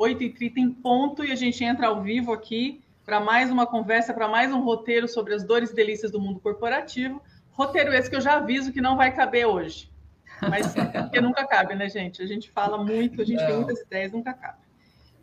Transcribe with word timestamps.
8h30 0.00 0.56
em 0.56 0.70
ponto, 0.70 1.22
e 1.22 1.30
a 1.30 1.36
gente 1.36 1.62
entra 1.62 1.88
ao 1.88 2.00
vivo 2.00 2.32
aqui 2.32 2.82
para 3.04 3.20
mais 3.20 3.50
uma 3.50 3.66
conversa, 3.66 4.14
para 4.14 4.26
mais 4.26 4.50
um 4.50 4.62
roteiro 4.62 5.06
sobre 5.06 5.34
as 5.34 5.44
dores 5.44 5.70
e 5.70 5.74
delícias 5.74 6.10
do 6.10 6.18
mundo 6.18 6.40
corporativo. 6.40 7.22
Roteiro 7.50 7.92
esse 7.92 8.08
que 8.08 8.16
eu 8.16 8.20
já 8.20 8.36
aviso 8.36 8.72
que 8.72 8.80
não 8.80 8.96
vai 8.96 9.14
caber 9.14 9.46
hoje. 9.46 9.92
Mas 10.48 10.72
porque 11.02 11.20
nunca 11.20 11.46
cabe, 11.46 11.74
né, 11.74 11.88
gente? 11.90 12.22
A 12.22 12.26
gente 12.26 12.50
fala 12.50 12.82
muito, 12.82 13.20
a 13.20 13.24
gente 13.24 13.44
tem 13.44 13.56
muitas 13.56 13.80
ideias, 13.80 14.12
nunca 14.12 14.32
cabe. 14.32 14.58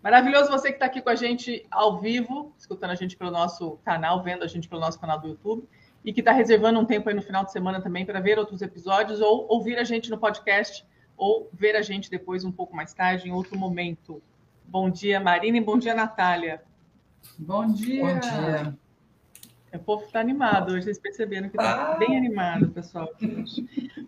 Maravilhoso 0.04 0.52
você 0.52 0.68
que 0.68 0.76
está 0.76 0.86
aqui 0.86 1.02
com 1.02 1.10
a 1.10 1.16
gente 1.16 1.66
ao 1.72 2.00
vivo, 2.00 2.54
escutando 2.58 2.92
a 2.92 2.96
gente 2.96 3.18
pelo 3.18 3.32
nosso 3.32 3.78
canal, 3.84 4.22
vendo 4.22 4.44
a 4.44 4.48
gente 4.48 4.70
pelo 4.70 4.80
nosso 4.80 5.00
canal 5.00 5.20
do 5.20 5.30
YouTube, 5.30 5.68
e 6.06 6.14
que 6.14 6.22
está 6.22 6.32
reservando 6.32 6.80
um 6.80 6.86
tempo 6.86 7.10
aí 7.10 7.16
no 7.16 7.22
final 7.22 7.44
de 7.44 7.52
semana 7.52 7.82
também 7.82 8.06
para 8.06 8.20
ver 8.20 8.38
outros 8.38 8.62
episódios, 8.62 9.22
ou 9.22 9.48
ouvir 9.50 9.78
a 9.80 9.84
gente 9.84 10.12
no 10.12 10.20
podcast, 10.20 10.86
ou 11.18 11.50
ver 11.52 11.76
a 11.76 11.82
gente 11.82 12.12
depois 12.12 12.46
um 12.46 12.52
pouco 12.52 12.76
mais 12.76 12.94
tarde, 12.94 13.28
em 13.28 13.32
outro 13.32 13.58
momento. 13.58 14.22
Bom 14.70 14.90
dia, 14.90 15.18
Marina, 15.18 15.58
e 15.58 15.62
bom 15.62 15.78
dia, 15.78 15.96
Natália. 15.96 16.62
Bom 17.40 17.66
dia. 17.66 18.04
Bom 18.04 18.20
dia. 18.20 18.78
O 19.74 19.80
povo 19.80 20.04
está 20.04 20.20
animado 20.20 20.74
hoje, 20.74 20.84
vocês 20.84 21.00
perceberam 21.00 21.48
que 21.50 21.56
está 21.56 21.94
ah. 21.94 21.96
bem 21.96 22.18
animado, 22.18 22.68
pessoal. 22.70 23.10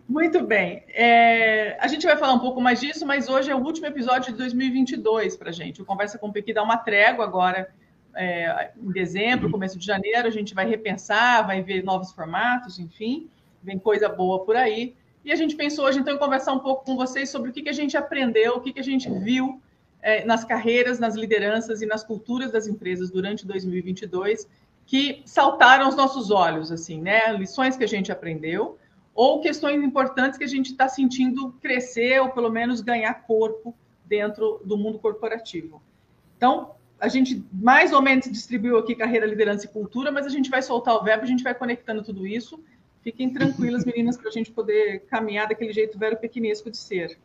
Muito 0.06 0.42
bem. 0.42 0.84
É, 0.88 1.78
a 1.80 1.86
gente 1.88 2.04
vai 2.06 2.16
falar 2.16 2.34
um 2.34 2.40
pouco 2.40 2.60
mais 2.60 2.78
disso, 2.78 3.06
mas 3.06 3.26
hoje 3.28 3.50
é 3.50 3.54
o 3.54 3.58
último 3.58 3.86
episódio 3.86 4.32
de 4.32 4.38
2022 4.38 5.34
para 5.36 5.48
a 5.48 5.52
gente. 5.52 5.80
O 5.80 5.84
Conversa 5.84 6.18
com 6.18 6.28
o 6.28 6.32
Pequi 6.32 6.52
dá 6.52 6.62
uma 6.62 6.76
trégua 6.76 7.24
agora 7.24 7.72
é, 8.14 8.72
em 8.76 8.92
dezembro, 8.92 9.50
começo 9.50 9.78
de 9.78 9.86
janeiro. 9.86 10.28
A 10.28 10.30
gente 10.30 10.54
vai 10.54 10.68
repensar, 10.68 11.46
vai 11.46 11.62
ver 11.62 11.82
novos 11.82 12.12
formatos, 12.12 12.78
enfim, 12.78 13.30
vem 13.62 13.78
coisa 13.78 14.10
boa 14.10 14.44
por 14.44 14.56
aí. 14.56 14.94
E 15.24 15.32
a 15.32 15.36
gente 15.36 15.56
pensou 15.56 15.86
hoje, 15.86 16.00
então, 16.00 16.14
em 16.14 16.18
conversar 16.18 16.52
um 16.52 16.60
pouco 16.60 16.84
com 16.84 16.96
vocês 16.96 17.30
sobre 17.30 17.48
o 17.48 17.52
que, 17.52 17.62
que 17.62 17.70
a 17.70 17.74
gente 17.74 17.96
aprendeu, 17.96 18.56
o 18.56 18.60
que, 18.60 18.74
que 18.74 18.80
a 18.80 18.84
gente 18.84 19.08
viu 19.08 19.60
é, 20.02 20.24
nas 20.24 20.44
carreiras, 20.44 20.98
nas 20.98 21.14
lideranças 21.14 21.82
e 21.82 21.86
nas 21.86 22.02
culturas 22.02 22.50
das 22.50 22.66
empresas 22.66 23.10
durante 23.10 23.46
2022 23.46 24.46
que 24.86 25.22
saltaram 25.24 25.86
aos 25.86 25.94
nossos 25.94 26.32
olhos, 26.32 26.72
assim, 26.72 27.00
né? 27.00 27.32
Lições 27.32 27.76
que 27.76 27.84
a 27.84 27.86
gente 27.86 28.10
aprendeu 28.10 28.76
ou 29.14 29.40
questões 29.40 29.80
importantes 29.82 30.36
que 30.36 30.44
a 30.44 30.48
gente 30.48 30.72
está 30.72 30.88
sentindo 30.88 31.52
crescer 31.60 32.20
ou 32.20 32.30
pelo 32.30 32.50
menos 32.50 32.80
ganhar 32.80 33.14
corpo 33.22 33.72
dentro 34.04 34.60
do 34.64 34.76
mundo 34.76 34.98
corporativo. 34.98 35.80
Então, 36.36 36.72
a 36.98 37.06
gente 37.06 37.44
mais 37.52 37.92
ou 37.92 38.02
menos 38.02 38.30
distribuiu 38.30 38.78
aqui 38.78 38.94
carreira, 38.94 39.26
liderança 39.26 39.64
e 39.64 39.68
cultura, 39.68 40.10
mas 40.10 40.26
a 40.26 40.28
gente 40.28 40.50
vai 40.50 40.60
soltar 40.60 40.96
o 40.96 41.04
verbo, 41.04 41.22
a 41.22 41.28
gente 41.28 41.44
vai 41.44 41.54
conectando 41.54 42.02
tudo 42.02 42.26
isso. 42.26 42.62
Fiquem 43.02 43.32
tranquilas, 43.32 43.84
meninas, 43.86 44.16
para 44.16 44.28
a 44.28 44.32
gente 44.32 44.50
poder 44.50 45.00
caminhar 45.08 45.48
daquele 45.48 45.72
jeito 45.72 45.98
velho 45.98 46.16
pequinesco 46.16 46.70
de 46.70 46.76
ser. 46.76 47.16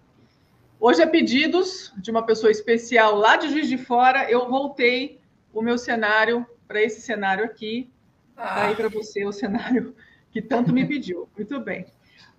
Hoje, 0.80 1.02
a 1.02 1.08
pedidos 1.08 1.94
de 1.98 2.12
uma 2.12 2.26
pessoa 2.26 2.52
especial 2.52 3.16
lá 3.16 3.38
de 3.38 3.50
Juiz 3.50 3.68
de 3.68 3.78
Fora, 3.78 4.30
eu 4.30 4.50
voltei 4.50 5.20
o 5.54 5.62
meu 5.62 5.78
cenário 5.78 6.46
para 6.68 6.82
esse 6.82 7.02
cenário 7.02 7.46
aqui. 7.46 7.90
Ah. 8.36 8.66
Aí 8.66 8.76
para 8.76 8.90
você 8.90 9.26
o 9.26 9.32
cenário 9.32 9.96
que 10.32 10.42
tanto 10.42 10.74
me 10.74 10.86
pediu. 10.86 11.30
Muito 11.36 11.60
bem. 11.60 11.86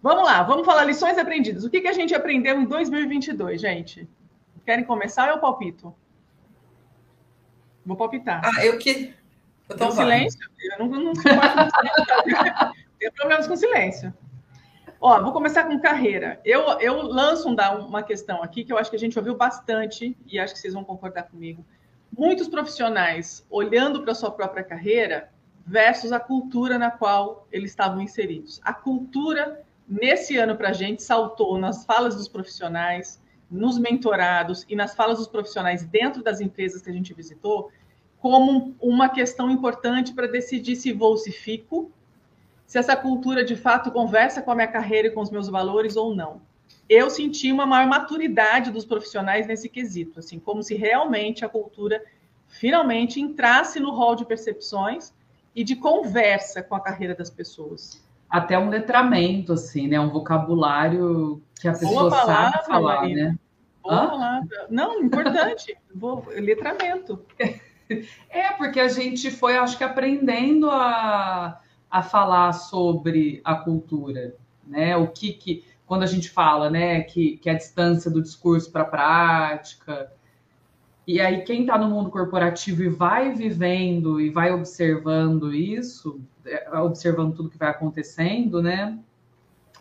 Vamos 0.03 0.25
lá, 0.25 0.43
vamos 0.43 0.67
falar 0.67 0.85
lições 0.85 1.17
aprendidas. 1.17 1.65
O 1.65 1.71
que, 1.71 1.81
que 1.81 1.89
a 1.89 1.93
gente 1.93 2.15
aprendeu 2.15 2.61
em 2.61 2.67
2022, 2.67 3.61
gente? 3.61 4.09
Querem 4.65 4.85
começar 4.85 5.29
ou 5.29 5.37
eu 5.37 5.41
palpito? 5.41 5.95
Vou 7.85 7.97
palpitar. 7.97 8.43
Ah, 8.45 8.65
eu 8.65 8.79
que. 8.79 9.15
Eu 9.69 9.77
tô 9.77 9.91
silêncio? 9.91 10.39
Eu 10.73 10.79
não, 10.81 10.89
não, 10.89 11.13
não 11.13 11.13
Tem 12.99 13.11
problemas 13.13 13.47
com 13.47 13.57
silêncio. 13.57 14.13
Ó, 15.01 15.23
vou 15.23 15.33
começar 15.33 15.65
com 15.65 15.79
carreira. 15.79 16.41
Eu, 16.45 16.63
eu 16.81 17.03
lanço 17.03 17.49
uma 17.49 18.03
questão 18.03 18.43
aqui 18.43 18.65
que 18.65 18.73
eu 18.73 18.79
acho 18.79 18.91
que 18.91 18.97
a 18.97 18.99
gente 18.99 19.19
ouviu 19.19 19.37
bastante 19.37 20.17
e 20.27 20.39
acho 20.39 20.55
que 20.55 20.61
vocês 20.61 20.75
vão 20.75 20.85
concordar 20.85 21.25
comigo 21.25 21.65
muitos 22.17 22.49
profissionais 22.49 23.45
olhando 23.51 24.03
para 24.03 24.13
a 24.13 24.15
sua 24.15 24.31
própria 24.31 24.65
carreira 24.65 25.31
versus 25.67 26.13
a 26.13 26.21
cultura 26.21 26.79
na 26.79 26.91
qual 26.91 27.47
eles 27.53 27.71
estavam 27.71 28.01
inseridos. 28.01 28.61
A 28.65 28.73
cultura, 28.73 29.63
nesse 29.87 30.37
ano, 30.37 30.57
para 30.57 30.71
a 30.71 30.73
gente, 30.73 31.03
saltou 31.03 31.59
nas 31.59 31.85
falas 31.85 32.15
dos 32.15 32.29
profissionais, 32.29 33.21
nos 33.51 33.79
mentorados 33.79 34.65
e 34.69 34.77
nas 34.77 34.95
falas 34.95 35.19
dos 35.19 35.27
profissionais 35.27 35.85
dentro 35.85 36.23
das 36.23 36.41
empresas 36.41 36.83
que 36.83 36.91
a 36.91 36.93
gente 36.93 37.13
visitou, 37.13 37.71
como 38.19 38.75
uma 38.81 39.09
questão 39.09 39.51
importante 39.51 40.15
para 40.15 40.27
decidir 40.27 40.77
se 40.77 40.93
vou, 40.93 41.17
se 41.17 41.31
fico, 41.31 41.91
se 42.67 42.79
essa 42.79 42.97
cultura 42.97 43.45
de 43.45 43.57
fato 43.57 43.91
conversa 43.91 44.43
com 44.43 44.51
a 44.51 44.55
minha 44.55 44.67
carreira 44.67 45.09
e 45.09 45.11
com 45.11 45.21
os 45.21 45.31
meus 45.31 45.49
valores 45.49 45.97
ou 45.97 46.15
não 46.15 46.41
eu 46.89 47.11
senti 47.11 47.51
uma 47.51 47.67
maior 47.67 47.89
maturidade 47.89 48.71
dos 48.71 48.85
profissionais 48.85 49.47
nesse 49.47 49.69
quesito, 49.69 50.21
assim, 50.21 50.39
como 50.39 50.63
se 50.63 50.75
realmente 50.75 51.45
a 51.45 51.49
cultura 51.49 52.03
finalmente 52.49 53.21
entrasse 53.21 53.81
no 53.81 53.91
rol 53.91 54.15
de 54.15 54.25
percepções 54.25 55.13
e 55.55 55.65
de 55.65 55.75
conversa 55.75 56.63
com 56.63 56.77
a 56.77 56.81
carreira 56.81 57.15
das 57.15 57.29
pessoas. 57.29 58.05
Até 58.31 58.59
um 58.59 58.69
letramento, 58.69 59.53
assim, 59.53 59.89
né? 59.89 59.99
Um 59.99 60.11
vocabulário 60.11 61.43
que 61.61 61.67
a 61.67 61.73
pessoa 61.73 62.11
palavra, 62.11 62.53
sabe 62.53 62.67
falar, 62.67 63.01
Marina. 63.01 63.31
né? 63.31 63.39
Boa 63.83 63.95
Hã? 63.95 64.09
palavra. 64.09 64.67
Não, 64.69 65.01
importante. 65.01 65.77
Vou, 65.95 66.25
letramento. 66.29 67.25
É, 68.29 68.51
porque 68.55 68.81
a 68.81 68.89
gente 68.89 69.31
foi, 69.31 69.57
acho 69.57 69.79
que, 69.79 69.85
aprendendo 69.85 70.69
a, 70.69 71.61
a 71.97 72.03
falar 72.03 72.53
sobre 72.53 73.41
a 73.43 73.55
cultura, 73.55 74.35
né? 74.67 74.95
O 74.99 75.09
que 75.09 75.33
que 75.33 75.65
quando 75.87 76.03
a 76.03 76.07
gente 76.07 76.29
fala, 76.29 76.69
né, 76.69 77.01
que, 77.03 77.39
que 77.39 77.49
a 77.49 77.55
distância 77.55 78.11
do 78.11 78.21
discurso 78.21 78.71
para 78.71 78.83
a 78.83 78.87
prática. 78.87 80.13
E 81.07 81.21
aí, 81.21 81.43
quem 81.43 81.61
está 81.61 81.79
no 81.79 81.89
mundo 81.89 82.11
corporativo 82.11 82.83
e 82.83 82.89
vai 82.89 83.33
vivendo 83.33 84.21
e 84.21 84.29
vai 84.29 84.53
observando 84.53 85.55
isso, 85.55 86.21
é, 86.45 86.79
observando 86.81 87.35
tudo 87.35 87.49
que 87.49 87.57
vai 87.57 87.71
acontecendo, 87.71 88.61
né? 88.61 88.99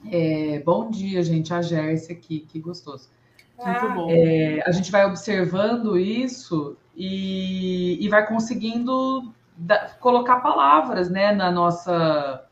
É, 0.09 0.61
bom 0.63 0.89
dia, 0.89 1.21
gente, 1.21 1.53
a 1.53 1.61
Gércia 1.61 2.15
aqui, 2.15 2.39
que 2.41 2.59
gostoso. 2.59 3.09
Muito 3.57 3.89
bom. 3.93 4.07
É, 4.09 4.61
a 4.65 4.71
gente 4.71 4.91
vai 4.91 5.05
observando 5.05 5.97
isso 5.97 6.77
e, 6.95 7.97
e 7.99 8.07
vai 8.07 8.25
conseguindo 8.25 9.33
da, 9.57 9.89
colocar 9.99 10.39
palavras, 10.41 11.09
né, 11.09 11.31
na 11.33 11.51
nossa 11.51 12.45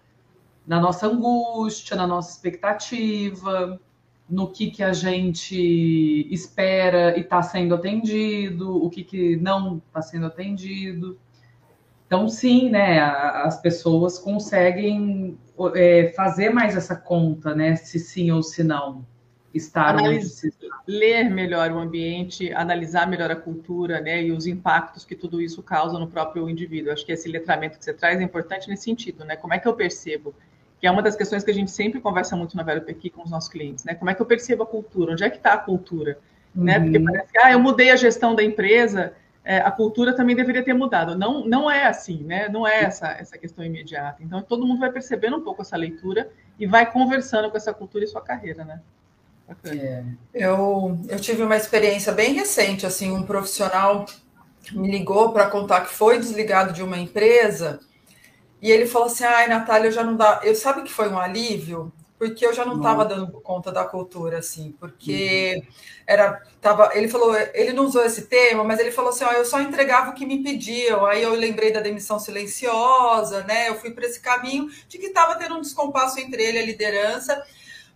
na 0.65 0.79
nossa 0.79 1.07
angústia, 1.07 1.97
na 1.97 2.07
nossa 2.07 2.31
expectativa, 2.31 3.77
no 4.29 4.49
que, 4.49 4.71
que 4.71 4.81
a 4.81 4.93
gente 4.93 6.27
espera 6.33 7.17
e 7.17 7.21
está 7.21 7.41
sendo 7.41 7.75
atendido, 7.75 8.81
o 8.81 8.89
que, 8.89 9.03
que 9.03 9.35
não 9.35 9.81
está 9.87 10.01
sendo 10.01 10.25
atendido. 10.25 11.19
Então, 12.07 12.29
sim, 12.29 12.69
né, 12.69 13.01
as 13.01 13.59
pessoas 13.61 14.17
conseguem 14.17 15.37
é, 15.75 16.13
fazer 16.15 16.49
mais 16.49 16.77
essa 16.77 16.95
conta, 16.95 17.53
né, 17.53 17.75
se 17.75 17.99
sim 17.99 18.31
ou 18.31 18.41
se 18.41 18.63
não 18.63 19.05
estar 19.53 19.89
Analise, 19.89 20.53
ler 20.87 21.29
melhor 21.29 21.71
o 21.71 21.77
ambiente, 21.77 22.51
analisar 22.53 23.07
melhor 23.07 23.29
a 23.31 23.35
cultura, 23.35 24.01
né, 24.01 24.23
e 24.23 24.31
os 24.31 24.47
impactos 24.47 25.05
que 25.05 25.15
tudo 25.15 25.41
isso 25.41 25.61
causa 25.61 25.99
no 25.99 26.07
próprio 26.07 26.49
indivíduo. 26.49 26.91
Acho 26.91 27.05
que 27.05 27.11
esse 27.11 27.29
letramento 27.29 27.77
que 27.77 27.85
você 27.85 27.93
traz 27.93 28.19
é 28.19 28.23
importante 28.23 28.67
nesse 28.69 28.83
sentido, 28.83 29.23
né? 29.23 29.35
Como 29.35 29.53
é 29.53 29.59
que 29.59 29.67
eu 29.67 29.73
percebo 29.73 30.33
que 30.79 30.87
é 30.87 30.91
uma 30.91 31.01
das 31.01 31.15
questões 31.15 31.45
que 31.45 31.51
a 31.51 31.53
gente 31.53 31.71
sempre 31.71 32.01
conversa 32.01 32.35
muito 32.35 32.57
na 32.57 32.63
Vero 32.63 32.81
Pequi 32.81 33.09
com 33.09 33.23
os 33.23 33.31
nossos 33.31 33.49
clientes, 33.49 33.85
né? 33.85 33.95
Como 33.95 34.11
é 34.11 34.13
que 34.13 34.21
eu 34.21 34.25
percebo 34.25 34.63
a 34.63 34.65
cultura? 34.65 35.13
Onde 35.13 35.23
é 35.23 35.29
que 35.29 35.37
está 35.37 35.53
a 35.53 35.57
cultura? 35.57 36.17
Uhum. 36.53 36.63
Né? 36.65 36.79
Porque 36.79 36.97
uhum. 36.97 37.05
parece 37.05 37.31
que, 37.31 37.39
ah, 37.39 37.51
eu 37.51 37.59
mudei 37.59 37.89
a 37.89 37.95
gestão 37.95 38.35
da 38.35 38.43
empresa, 38.43 39.13
é, 39.45 39.59
a 39.59 39.71
cultura 39.71 40.13
também 40.13 40.35
deveria 40.35 40.61
ter 40.61 40.73
mudado. 40.73 41.17
Não, 41.17 41.45
não 41.45 41.71
é 41.71 41.85
assim, 41.85 42.23
né? 42.23 42.49
Não 42.49 42.67
é 42.67 42.83
essa, 42.83 43.11
essa 43.11 43.37
questão 43.37 43.63
imediata. 43.63 44.21
Então, 44.21 44.41
todo 44.41 44.65
mundo 44.65 44.79
vai 44.79 44.91
percebendo 44.91 45.37
um 45.37 45.41
pouco 45.41 45.61
essa 45.61 45.77
leitura 45.77 46.29
e 46.59 46.67
vai 46.67 46.89
conversando 46.91 47.49
com 47.49 47.55
essa 47.55 47.73
cultura 47.73 48.03
e 48.03 48.07
sua 48.07 48.21
carreira, 48.21 48.65
né? 48.65 48.81
É. 49.65 50.03
Eu, 50.33 50.97
eu 51.07 51.19
tive 51.19 51.43
uma 51.43 51.57
experiência 51.57 52.11
bem 52.11 52.33
recente, 52.33 52.85
assim, 52.85 53.11
um 53.11 53.23
profissional 53.23 54.05
me 54.71 54.89
ligou 54.89 55.33
para 55.33 55.49
contar 55.49 55.81
que 55.81 55.93
foi 55.93 56.17
desligado 56.17 56.71
de 56.71 56.81
uma 56.81 56.97
empresa 56.97 57.79
e 58.61 58.71
ele 58.71 58.85
falou 58.85 59.07
assim: 59.07 59.25
ai, 59.25 59.47
Natália, 59.47 59.89
eu 59.89 59.91
já 59.91 60.03
não 60.03 60.15
dá. 60.15 60.39
Eu 60.43 60.55
sabe 60.55 60.83
que 60.83 60.91
foi 60.91 61.09
um 61.09 61.19
alívio? 61.19 61.91
porque 62.23 62.45
eu 62.45 62.53
já 62.53 62.63
não 62.63 62.77
estava 62.77 63.03
dando 63.03 63.29
conta 63.41 63.69
da 63.69 63.83
cultura, 63.83 64.37
assim, 64.37 64.73
porque 64.79 65.55
uhum. 65.57 65.73
era, 66.07 66.41
tava, 66.61 66.91
ele 66.93 67.09
falou, 67.09 67.35
ele 67.53 67.73
não 67.73 67.85
usou 67.85 68.01
esse 68.05 68.27
termo, 68.27 68.63
mas 68.63 68.79
ele 68.79 68.91
falou 68.91 69.09
assim, 69.09 69.25
ó, 69.25 69.33
eu 69.33 69.43
só 69.43 69.59
entregava 69.59 70.11
o 70.11 70.13
que 70.13 70.25
me 70.25 70.41
pediam, 70.41 71.05
aí 71.05 71.21
eu 71.21 71.33
lembrei 71.33 71.73
da 71.73 71.81
demissão 71.81 72.17
silenciosa, 72.17 73.43
né, 73.43 73.67
eu 73.67 73.75
fui 73.75 73.91
para 73.91 74.05
esse 74.05 74.21
caminho 74.21 74.69
de 74.87 74.97
que 74.97 75.07
estava 75.07 75.35
tendo 75.35 75.55
um 75.55 75.61
descompasso 75.61 76.17
entre 76.17 76.41
ele 76.41 76.59
e 76.59 76.61
a 76.61 76.65
liderança, 76.65 77.43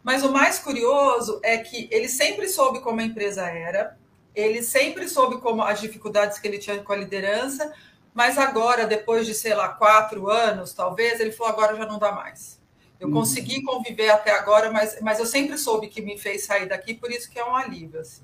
mas 0.07 0.23
o 0.23 0.31
mais 0.31 0.57
curioso 0.57 1.41
é 1.43 1.57
que 1.57 1.89
ele 1.91 2.07
sempre 2.07 2.47
soube 2.47 2.79
como 2.79 3.01
a 3.01 3.03
empresa 3.03 3.45
era, 3.45 3.97
ele 4.33 4.63
sempre 4.63 5.09
soube 5.09 5.41
como 5.41 5.61
as 5.61 5.81
dificuldades 5.81 6.39
que 6.39 6.47
ele 6.47 6.57
tinha 6.57 6.81
com 6.81 6.93
a 6.93 6.95
liderança, 6.95 7.73
mas 8.13 8.37
agora, 8.37 8.87
depois 8.87 9.27
de, 9.27 9.33
sei 9.33 9.53
lá, 9.53 9.67
quatro 9.67 10.29
anos, 10.29 10.71
talvez, 10.71 11.19
ele 11.19 11.33
falou, 11.33 11.51
agora 11.51 11.75
já 11.75 11.85
não 11.85 11.99
dá 11.99 12.13
mais 12.13 12.57
eu 12.99 13.07
uhum. 13.07 13.13
consegui 13.13 13.61
conviver 13.63 14.09
até 14.09 14.31
agora, 14.31 14.71
mas, 14.71 14.99
mas 15.01 15.19
eu 15.19 15.25
sempre 15.25 15.57
soube 15.57 15.87
que 15.87 16.01
me 16.01 16.17
fez 16.17 16.45
sair 16.45 16.67
daqui, 16.67 16.93
por 16.93 17.11
isso 17.11 17.29
que 17.29 17.39
é 17.39 17.45
um 17.45 17.55
alívio. 17.55 17.99
Assim. 17.99 18.23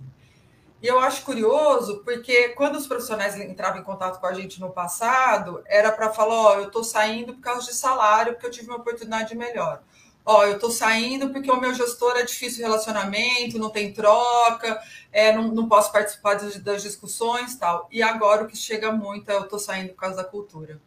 E 0.81 0.87
eu 0.87 0.99
acho 0.99 1.23
curioso, 1.23 2.01
porque 2.03 2.49
quando 2.49 2.75
os 2.75 2.87
profissionais 2.87 3.39
entravam 3.39 3.79
em 3.79 3.83
contato 3.83 4.19
com 4.19 4.25
a 4.25 4.33
gente 4.33 4.59
no 4.59 4.71
passado, 4.71 5.63
era 5.65 5.91
para 5.91 6.11
falar: 6.11 6.35
Ó, 6.35 6.55
oh, 6.55 6.59
eu 6.59 6.67
estou 6.67 6.83
saindo 6.83 7.33
por 7.33 7.41
causa 7.41 7.67
de 7.67 7.75
salário, 7.75 8.33
porque 8.33 8.47
eu 8.47 8.51
tive 8.51 8.67
uma 8.67 8.77
oportunidade 8.77 9.35
melhor. 9.35 9.81
Ó, 10.25 10.39
oh, 10.39 10.43
eu 10.43 10.55
estou 10.55 10.71
saindo 10.71 11.29
porque 11.29 11.51
o 11.51 11.59
meu 11.59 11.73
gestor 11.73 12.15
é 12.15 12.23
difícil 12.23 12.63
relacionamento, 12.63 13.59
não 13.59 13.69
tem 13.69 13.91
troca, 13.91 14.79
é, 15.11 15.35
não, 15.35 15.49
não 15.49 15.67
posso 15.67 15.91
participar 15.91 16.35
das, 16.35 16.55
das 16.57 16.81
discussões 16.81 17.55
tal. 17.55 17.89
E 17.91 18.01
agora 18.01 18.43
o 18.43 18.47
que 18.47 18.55
chega 18.55 18.91
muito 18.91 19.29
é: 19.29 19.35
eu 19.35 19.41
estou 19.41 19.59
saindo 19.59 19.89
por 19.89 19.99
causa 19.99 20.17
da 20.17 20.23
cultura. 20.23 20.79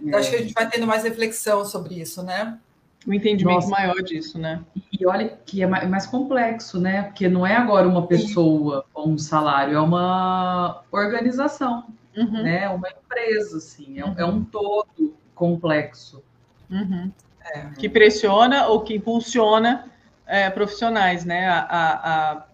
Então, 0.00 0.18
acho 0.18 0.30
que 0.30 0.36
a 0.36 0.42
gente 0.42 0.52
vai 0.52 0.68
tendo 0.68 0.86
mais 0.86 1.02
reflexão 1.02 1.64
sobre 1.64 1.94
isso, 2.00 2.22
né? 2.22 2.58
um 3.06 3.14
entendimento 3.14 3.54
Nossa. 3.54 3.70
maior 3.70 4.02
disso, 4.02 4.38
né? 4.38 4.64
E 4.92 5.06
olha 5.06 5.38
que 5.46 5.62
é 5.62 5.66
mais 5.66 6.06
complexo, 6.06 6.80
né? 6.80 7.04
Porque 7.04 7.28
não 7.28 7.46
é 7.46 7.54
agora 7.54 7.86
uma 7.86 8.06
pessoa 8.06 8.84
com 8.92 9.10
um 9.10 9.18
salário, 9.18 9.76
é 9.76 9.80
uma 9.80 10.82
organização, 10.90 11.84
uhum. 12.16 12.42
né? 12.42 12.68
Uma 12.68 12.88
empresa, 12.88 13.58
assim, 13.58 14.00
é, 14.00 14.04
uhum. 14.04 14.14
é 14.16 14.24
um 14.24 14.44
todo 14.44 15.14
complexo. 15.34 16.22
Uhum. 16.68 17.12
É. 17.54 17.66
Que 17.78 17.88
pressiona 17.88 18.66
ou 18.66 18.82
que 18.82 18.94
impulsiona 18.94 19.90
é, 20.26 20.50
profissionais, 20.50 21.24
né? 21.24 21.46
A, 21.48 21.58
a, 21.60 22.46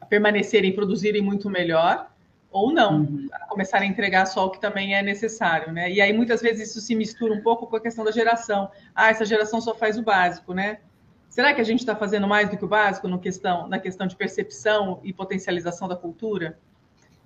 a 0.00 0.06
permanecerem, 0.06 0.72
produzirem 0.72 1.22
muito 1.22 1.48
melhor 1.48 2.12
ou 2.52 2.70
não, 2.70 3.00
uhum. 3.00 3.28
começar 3.48 3.78
a 3.78 3.86
entregar 3.86 4.26
só 4.26 4.46
o 4.46 4.50
que 4.50 4.60
também 4.60 4.94
é 4.94 5.02
necessário, 5.02 5.72
né? 5.72 5.90
E 5.90 6.02
aí 6.02 6.12
muitas 6.12 6.42
vezes 6.42 6.68
isso 6.68 6.82
se 6.82 6.94
mistura 6.94 7.32
um 7.32 7.40
pouco 7.40 7.66
com 7.66 7.76
a 7.76 7.80
questão 7.80 8.04
da 8.04 8.10
geração. 8.10 8.70
Ah, 8.94 9.08
essa 9.08 9.24
geração 9.24 9.58
só 9.60 9.74
faz 9.74 9.96
o 9.96 10.02
básico, 10.02 10.52
né? 10.52 10.78
Será 11.30 11.54
que 11.54 11.62
a 11.62 11.64
gente 11.64 11.78
está 11.78 11.96
fazendo 11.96 12.28
mais 12.28 12.50
do 12.50 12.58
que 12.58 12.64
o 12.64 12.68
básico 12.68 13.08
no 13.08 13.18
questão, 13.18 13.66
na 13.66 13.78
questão 13.78 14.06
de 14.06 14.14
percepção 14.14 15.00
e 15.02 15.14
potencialização 15.14 15.88
da 15.88 15.96
cultura? 15.96 16.58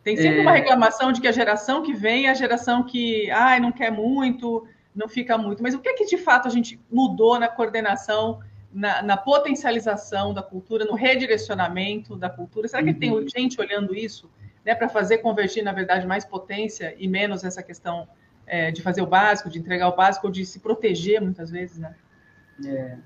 Tem 0.05 0.17
sempre 0.17 0.39
é... 0.39 0.43
uma 0.43 0.53
reclamação 0.53 1.11
de 1.11 1.21
que 1.21 1.27
a 1.27 1.33
geração 1.33 1.83
que 1.83 1.93
vem 1.93 2.27
é 2.27 2.31
a 2.31 2.35
geração 2.35 2.85
que, 2.85 3.29
ai, 3.33 3.59
não 3.59 3.73
quer 3.73 3.91
muito, 3.91 4.65
não 4.97 5.09
fica 5.09 5.39
muito. 5.39 5.63
Mas 5.63 5.75
o 5.75 5.79
que 5.79 5.91
é 5.91 5.95
que 5.95 6.07
de 6.07 6.17
fato 6.17 6.49
a 6.49 6.51
gente 6.51 6.81
mudou 6.91 7.39
na 7.39 7.47
coordenação, 7.47 8.41
na, 8.73 9.03
na 9.03 9.17
potencialização 9.17 10.35
da 10.35 10.43
cultura, 10.43 10.85
no 10.85 10.95
redirecionamento 10.95 12.17
da 12.17 12.29
cultura? 12.29 12.67
Será 12.67 12.83
que 12.83 12.91
uhum. 12.91 12.99
tem 12.99 13.29
gente 13.29 13.61
olhando 13.61 13.95
isso? 13.95 14.29
né, 14.67 14.75
para 14.75 14.89
fazer 14.89 15.19
convergir, 15.19 15.63
na 15.63 15.73
verdade, 15.73 16.05
mais 16.07 16.25
potência 16.25 16.93
e 16.99 17.07
menos 17.07 17.45
essa 17.45 17.63
questão 17.63 18.09
é, 18.45 18.73
de 18.73 18.83
fazer 18.83 19.01
o 19.01 19.07
básico, 19.07 19.49
de 19.49 19.61
entregar 19.61 19.89
o 19.89 19.95
básico, 19.95 20.27
ou 20.27 20.33
de 20.33 20.45
se 20.45 20.59
proteger 20.59 21.23
muitas 21.23 21.51
vezes, 21.53 21.79
né? 21.79 21.95
É. 22.67 22.97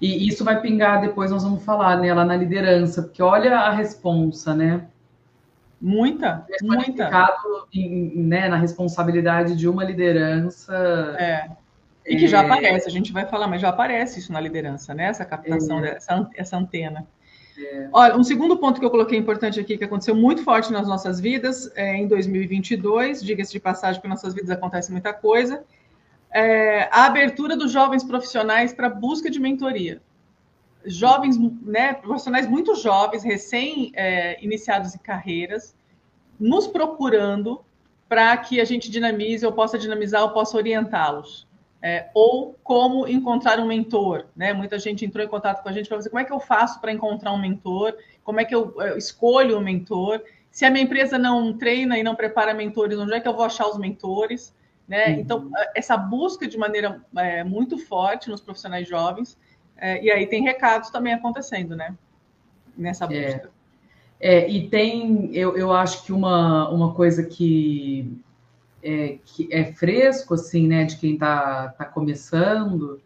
E 0.00 0.26
isso 0.26 0.42
vai 0.42 0.60
pingar 0.60 1.02
depois, 1.02 1.30
nós 1.30 1.42
vamos 1.42 1.62
falar, 1.64 2.00
né, 2.00 2.14
lá 2.14 2.24
na 2.24 2.34
liderança, 2.34 3.02
porque 3.02 3.22
olha 3.22 3.58
a 3.58 3.70
responsa, 3.70 4.54
né? 4.54 4.88
Muita, 5.80 6.46
muita. 6.62 7.10
Em, 7.72 8.22
né, 8.22 8.48
na 8.48 8.56
responsabilidade 8.56 9.54
de 9.56 9.68
uma 9.68 9.84
liderança. 9.84 10.74
É. 11.18 11.50
E 12.06 12.16
que 12.16 12.28
já 12.28 12.42
é. 12.42 12.46
aparece, 12.46 12.88
a 12.88 12.90
gente 12.90 13.12
vai 13.12 13.26
falar, 13.26 13.48
mas 13.48 13.60
já 13.60 13.68
aparece 13.68 14.20
isso 14.20 14.32
na 14.32 14.40
liderança, 14.40 14.94
né? 14.94 15.04
Essa 15.04 15.24
captação, 15.24 15.78
é. 15.80 15.94
dessa, 15.94 16.30
essa 16.36 16.56
antena. 16.56 17.06
É. 17.58 17.88
Olha, 17.92 18.16
um 18.16 18.22
segundo 18.22 18.56
ponto 18.58 18.78
que 18.78 18.86
eu 18.86 18.90
coloquei 18.90 19.18
importante 19.18 19.58
aqui, 19.58 19.76
que 19.76 19.84
aconteceu 19.84 20.14
muito 20.14 20.42
forte 20.42 20.72
nas 20.72 20.86
nossas 20.86 21.18
vidas 21.18 21.70
é, 21.74 21.96
em 21.96 22.06
2022, 22.06 23.22
diga-se 23.22 23.52
de 23.52 23.60
passagem, 23.60 24.00
que 24.00 24.08
nas 24.08 24.22
nossas 24.22 24.34
vidas 24.34 24.50
acontece 24.50 24.92
muita 24.92 25.12
coisa, 25.12 25.64
é 26.32 26.88
a 26.92 27.06
abertura 27.06 27.56
dos 27.56 27.72
jovens 27.72 28.04
profissionais 28.04 28.72
para 28.72 28.88
busca 28.88 29.30
de 29.30 29.40
mentoria. 29.40 30.00
Jovens, 30.86 31.36
né, 31.62 31.94
profissionais 31.94 32.48
muito 32.48 32.74
jovens, 32.74 33.22
recém-iniciados 33.22 34.94
é, 34.94 34.96
em 34.96 35.00
carreiras, 35.00 35.74
nos 36.38 36.66
procurando 36.66 37.64
para 38.08 38.36
que 38.36 38.60
a 38.60 38.64
gente 38.64 38.90
dinamize, 38.90 39.44
ou 39.44 39.52
possa 39.52 39.78
dinamizar, 39.78 40.22
ou 40.22 40.30
possa 40.30 40.56
orientá-los 40.56 41.46
é, 41.82 42.08
ou 42.14 42.56
como 42.64 43.06
encontrar 43.06 43.60
um 43.60 43.66
mentor, 43.66 44.26
né? 44.34 44.52
Muita 44.52 44.76
gente 44.76 45.04
entrou 45.04 45.24
em 45.24 45.28
contato 45.28 45.62
com 45.62 45.68
a 45.68 45.72
gente 45.72 45.88
para 45.88 45.98
dizer 45.98 46.10
como 46.10 46.20
é 46.20 46.24
que 46.24 46.32
eu 46.32 46.40
faço 46.40 46.80
para 46.80 46.92
encontrar 46.92 47.32
um 47.32 47.38
mentor, 47.38 47.94
como 48.24 48.40
é 48.40 48.44
que 48.44 48.54
eu, 48.54 48.74
eu 48.80 48.96
escolho 48.96 49.56
um 49.56 49.60
mentor, 49.60 50.20
se 50.50 50.64
a 50.64 50.70
minha 50.70 50.84
empresa 50.84 51.16
não 51.16 51.56
treina 51.56 51.98
e 51.98 52.02
não 52.02 52.16
prepara 52.16 52.52
mentores, 52.54 52.98
onde 52.98 53.12
é 53.12 53.20
que 53.20 53.28
eu 53.28 53.34
vou 53.34 53.44
achar 53.44 53.68
os 53.68 53.78
mentores, 53.78 54.54
né? 54.88 55.08
Uhum. 55.08 55.20
Então 55.20 55.50
essa 55.76 55.96
busca 55.96 56.48
de 56.48 56.58
maneira 56.58 57.00
é, 57.16 57.44
muito 57.44 57.78
forte 57.78 58.30
nos 58.30 58.40
profissionais 58.40 58.88
jovens 58.88 59.38
é, 59.76 60.02
e 60.02 60.10
aí 60.10 60.26
tem 60.26 60.42
recados 60.42 60.90
também 60.90 61.12
acontecendo, 61.12 61.76
né? 61.76 61.94
Nessa 62.76 63.04
é. 63.06 63.32
busca. 63.34 63.50
É, 64.18 64.48
e 64.48 64.68
tem, 64.68 65.34
eu, 65.34 65.56
eu 65.56 65.72
acho 65.72 66.04
que 66.04 66.12
uma, 66.12 66.70
uma 66.70 66.94
coisa 66.94 67.22
que 67.22 68.18
é, 68.82 69.18
que 69.24 69.48
é 69.52 69.64
fresco, 69.72 70.34
assim, 70.34 70.66
né, 70.66 70.84
de 70.84 70.96
quem 70.96 71.14
está 71.14 71.68
tá 71.70 71.84
começando, 71.84 73.00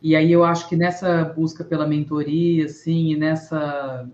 e 0.00 0.14
aí 0.14 0.30
eu 0.30 0.44
acho 0.44 0.68
que 0.68 0.76
nessa 0.76 1.24
busca 1.24 1.64
pela 1.64 1.86
mentoria, 1.86 2.66
assim, 2.66 3.12
e 3.12 3.16
nessa... 3.16 4.08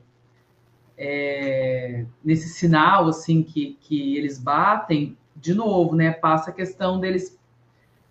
É, 1.03 2.05
nesse 2.23 2.51
sinal, 2.51 3.09
assim, 3.09 3.43
que, 3.43 3.79
que 3.81 4.19
eles 4.19 4.39
batem, 4.39 5.17
de 5.35 5.55
novo, 5.55 5.97
né, 5.97 6.11
passa 6.11 6.51
a 6.51 6.53
questão 6.53 7.01
deles 7.01 7.39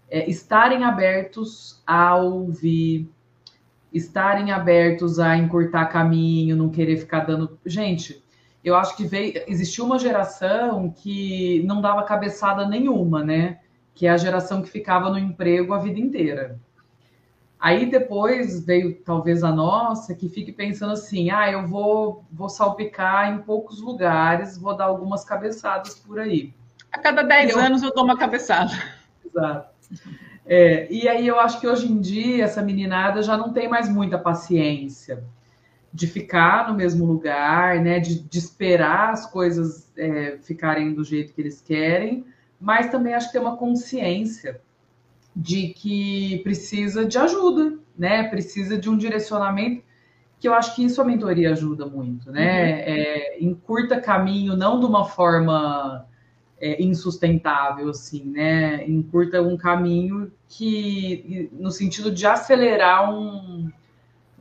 é, 0.10 0.28
estarem 0.28 0.84
abertos 0.84 1.84
a 1.86 2.16
ouvir, 2.16 3.08
estarem 3.94 4.52
abertos 4.52 5.20
a 5.20 5.38
encurtar 5.38 5.86
caminho, 5.88 6.56
não 6.56 6.70
querer 6.70 6.98
ficar 6.98 7.22
dando... 7.22 7.60
Gente, 7.66 8.24
eu 8.64 8.76
acho 8.76 8.96
que 8.96 9.06
veio, 9.06 9.44
existiu 9.48 9.86
uma 9.86 9.98
geração 9.98 10.92
que 10.92 11.64
não 11.66 11.82
dava 11.82 12.04
cabeçada 12.04 12.68
nenhuma, 12.68 13.24
né? 13.24 13.60
Que 13.96 14.08
é 14.08 14.10
a 14.10 14.18
geração 14.18 14.62
que 14.62 14.70
ficava 14.70 15.10
no 15.10 15.18
emprego 15.18 15.74
a 15.74 15.80
vida 15.80 16.00
inteira. 16.00 16.60
Aí 17.60 17.90
depois 17.90 18.66
veio 18.66 19.02
talvez 19.04 19.44
a 19.44 19.52
nossa, 19.52 20.16
que 20.16 20.30
fique 20.30 20.52
pensando 20.52 20.94
assim: 20.94 21.30
ah, 21.30 21.52
eu 21.52 21.68
vou, 21.68 22.24
vou 22.32 22.48
salpicar 22.48 23.34
em 23.34 23.40
poucos 23.40 23.82
lugares, 23.82 24.58
vou 24.58 24.76
dar 24.76 24.86
algumas 24.86 25.26
cabeçadas 25.26 25.96
por 25.96 26.20
aí. 26.20 26.54
A 26.92 27.00
cada 27.00 27.22
10 27.22 27.52
eu... 27.52 27.60
anos 27.60 27.84
eu 27.84 27.94
dou 27.94 28.06
uma 28.06 28.18
cabeçada. 28.18 28.72
Exato. 29.26 29.70
É, 30.52 30.92
e 30.92 31.08
aí 31.08 31.28
eu 31.28 31.40
acho 31.40 31.62
que 31.62 31.68
hoje 31.68 31.86
em 31.86 32.02
dia 32.02 32.44
essa 32.44 32.60
meninada 32.60 33.22
já 33.22 33.38
não 33.38 33.54
tem 33.54 33.70
mais 33.70 33.88
muita 33.88 34.18
paciência 34.18 35.24
de 35.94 36.08
ficar 36.08 36.68
no 36.68 36.76
mesmo 36.76 37.06
lugar, 37.06 37.80
né, 37.80 38.00
de, 38.00 38.20
de 38.20 38.40
esperar 38.40 39.12
as 39.12 39.28
coisas 39.28 39.92
é, 39.96 40.40
ficarem 40.42 40.92
do 40.92 41.04
jeito 41.04 41.34
que 41.34 41.42
eles 41.42 41.62
querem, 41.62 42.26
mas 42.60 42.90
também 42.90 43.14
acho 43.14 43.28
que 43.28 43.34
tem 43.34 43.42
uma 43.42 43.58
consciência 43.58 44.60
de 45.36 45.68
que 45.68 46.40
precisa 46.44 47.06
de 47.06 47.18
ajuda, 47.20 47.78
né, 47.96 48.24
precisa 48.24 48.76
de 48.76 48.90
um 48.90 48.98
direcionamento, 48.98 49.84
que 50.40 50.48
eu 50.48 50.54
acho 50.56 50.76
que 50.76 50.84
isso 50.84 51.00
a 51.00 51.06
mentoria 51.06 51.52
ajuda 51.52 51.86
muito, 51.86 52.32
né, 52.32 52.72
uhum. 52.72 52.80
é, 52.88 53.38
encurta 53.40 54.02
caminho, 54.02 54.58
não 54.58 54.80
de 54.80 54.86
uma 54.88 55.06
forma 55.06 56.08
é, 56.62 56.82
insustentável, 56.82 57.90
assim, 57.90 58.24
né, 58.26 58.88
encurta 58.88 59.42
um 59.42 59.58
caminho 59.58 60.32
que, 60.48 61.50
no 61.54 61.72
sentido 61.72 62.12
de 62.12 62.26
acelerar 62.26 63.14
um 63.14 63.72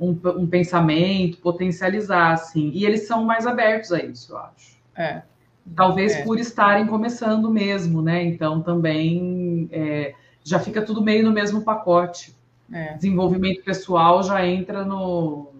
um, 0.00 0.10
um, 0.10 0.46
pensamento, 0.46 1.38
potencializar, 1.38 2.32
assim. 2.32 2.70
E 2.72 2.84
eles 2.84 3.06
são 3.06 3.24
mais 3.24 3.46
abertos 3.46 3.92
a 3.92 4.02
isso, 4.02 4.32
eu 4.32 4.38
acho. 4.38 4.78
É. 4.96 5.22
Talvez 5.74 6.14
é. 6.14 6.22
por 6.22 6.38
estarem 6.38 6.86
começando 6.86 7.50
mesmo, 7.50 8.00
né? 8.00 8.22
Então 8.24 8.62
também 8.62 9.68
é, 9.70 10.14
já 10.42 10.58
fica 10.58 10.80
tudo 10.80 11.02
meio 11.02 11.24
no 11.24 11.32
mesmo 11.32 11.62
pacote. 11.62 12.34
É. 12.72 12.94
Desenvolvimento 12.94 13.62
pessoal 13.64 14.22
já 14.22 14.46
entra 14.46 14.84
no, 14.84 15.52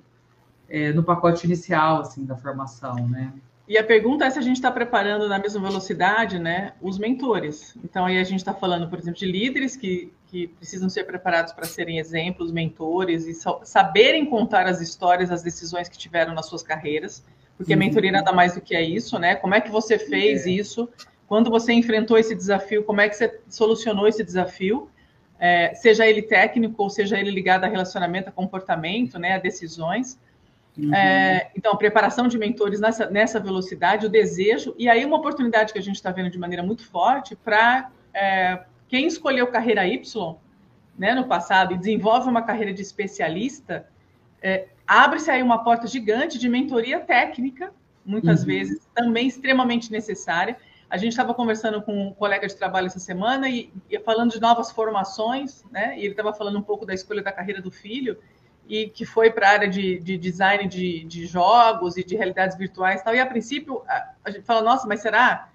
é, 0.68 0.92
no 0.92 1.02
pacote 1.02 1.46
inicial, 1.46 2.00
assim, 2.00 2.24
da 2.24 2.36
formação, 2.36 3.08
né? 3.08 3.32
E 3.68 3.76
a 3.76 3.84
pergunta 3.84 4.24
é 4.24 4.30
se 4.30 4.38
a 4.38 4.42
gente 4.42 4.56
está 4.56 4.72
preparando 4.72 5.28
na 5.28 5.38
mesma 5.38 5.60
velocidade 5.60 6.38
né, 6.38 6.72
os 6.80 6.98
mentores. 6.98 7.76
Então, 7.84 8.06
aí 8.06 8.18
a 8.18 8.24
gente 8.24 8.38
está 8.38 8.54
falando, 8.54 8.88
por 8.88 8.98
exemplo, 8.98 9.18
de 9.18 9.26
líderes 9.26 9.76
que, 9.76 10.10
que 10.28 10.48
precisam 10.48 10.88
ser 10.88 11.04
preparados 11.04 11.52
para 11.52 11.66
serem 11.66 11.98
exemplos, 11.98 12.50
mentores 12.50 13.26
e 13.26 13.34
saberem 13.64 14.24
contar 14.24 14.66
as 14.66 14.80
histórias, 14.80 15.30
as 15.30 15.42
decisões 15.42 15.86
que 15.86 15.98
tiveram 15.98 16.32
nas 16.32 16.46
suas 16.46 16.62
carreiras, 16.62 17.22
porque 17.58 17.74
uhum. 17.74 17.78
a 17.78 17.84
mentoria 17.84 18.10
nada 18.10 18.32
mais 18.32 18.54
do 18.54 18.60
que 18.62 18.74
é 18.74 18.82
isso, 18.82 19.18
né? 19.18 19.34
Como 19.34 19.54
é 19.54 19.60
que 19.60 19.70
você 19.70 19.98
fez 19.98 20.46
é. 20.46 20.50
isso? 20.50 20.88
Quando 21.26 21.50
você 21.50 21.74
enfrentou 21.74 22.16
esse 22.16 22.34
desafio, 22.34 22.82
como 22.84 23.02
é 23.02 23.08
que 23.08 23.16
você 23.16 23.38
solucionou 23.50 24.08
esse 24.08 24.24
desafio? 24.24 24.88
É, 25.38 25.74
seja 25.74 26.06
ele 26.06 26.22
técnico 26.22 26.82
ou 26.82 26.88
seja 26.88 27.20
ele 27.20 27.30
ligado 27.30 27.64
a 27.64 27.68
relacionamento, 27.68 28.30
a 28.30 28.32
comportamento, 28.32 29.18
né, 29.18 29.34
a 29.34 29.38
decisões. 29.38 30.18
Uhum. 30.78 30.94
É, 30.94 31.50
então, 31.56 31.72
a 31.72 31.76
preparação 31.76 32.28
de 32.28 32.38
mentores 32.38 32.80
nessa, 32.80 33.10
nessa 33.10 33.40
velocidade, 33.40 34.06
o 34.06 34.08
desejo, 34.08 34.74
e 34.78 34.88
aí 34.88 35.04
uma 35.04 35.16
oportunidade 35.16 35.72
que 35.72 35.78
a 35.78 35.82
gente 35.82 35.96
está 35.96 36.12
vendo 36.12 36.30
de 36.30 36.38
maneira 36.38 36.62
muito 36.62 36.86
forte 36.86 37.34
para 37.34 37.90
é, 38.14 38.62
quem 38.86 39.06
escolheu 39.06 39.48
carreira 39.48 39.86
Y 39.86 40.36
né, 40.96 41.14
no 41.14 41.24
passado 41.24 41.74
e 41.74 41.78
desenvolve 41.78 42.28
uma 42.28 42.42
carreira 42.42 42.72
de 42.72 42.82
especialista, 42.82 43.88
é, 44.40 44.68
abre-se 44.86 45.30
aí 45.30 45.42
uma 45.42 45.64
porta 45.64 45.86
gigante 45.86 46.38
de 46.38 46.48
mentoria 46.48 47.00
técnica, 47.00 47.72
muitas 48.04 48.40
uhum. 48.40 48.46
vezes, 48.46 48.88
também 48.94 49.26
extremamente 49.26 49.90
necessária. 49.90 50.56
A 50.88 50.96
gente 50.96 51.10
estava 51.10 51.34
conversando 51.34 51.82
com 51.82 52.08
um 52.08 52.14
colega 52.14 52.46
de 52.46 52.56
trabalho 52.56 52.86
essa 52.86 52.98
semana 52.98 53.48
e, 53.48 53.70
e 53.90 53.98
falando 53.98 54.30
de 54.30 54.40
novas 54.40 54.70
formações, 54.70 55.62
né? 55.70 55.98
E 55.98 56.00
ele 56.00 56.12
estava 56.12 56.32
falando 56.32 56.58
um 56.58 56.62
pouco 56.62 56.86
da 56.86 56.94
escolha 56.94 57.20
da 57.20 57.30
carreira 57.30 57.60
do 57.60 57.70
filho 57.70 58.16
e 58.68 58.88
que 58.90 59.06
foi 59.06 59.30
para 59.30 59.48
a 59.48 59.52
área 59.52 59.68
de, 59.68 59.98
de 59.98 60.18
design 60.18 60.68
de, 60.68 61.02
de, 61.04 61.26
jogos 61.26 61.96
e 61.96 62.04
de 62.04 62.14
realidades 62.14 62.56
virtuais 62.56 63.00
e 63.00 63.04
tal. 63.04 63.14
E 63.14 63.20
a 63.20 63.26
princípio 63.26 63.82
a, 64.22 64.30
gente 64.30 64.44
fala, 64.44 64.60
nossa, 64.60 64.86
mas 64.86 65.00
será 65.00 65.48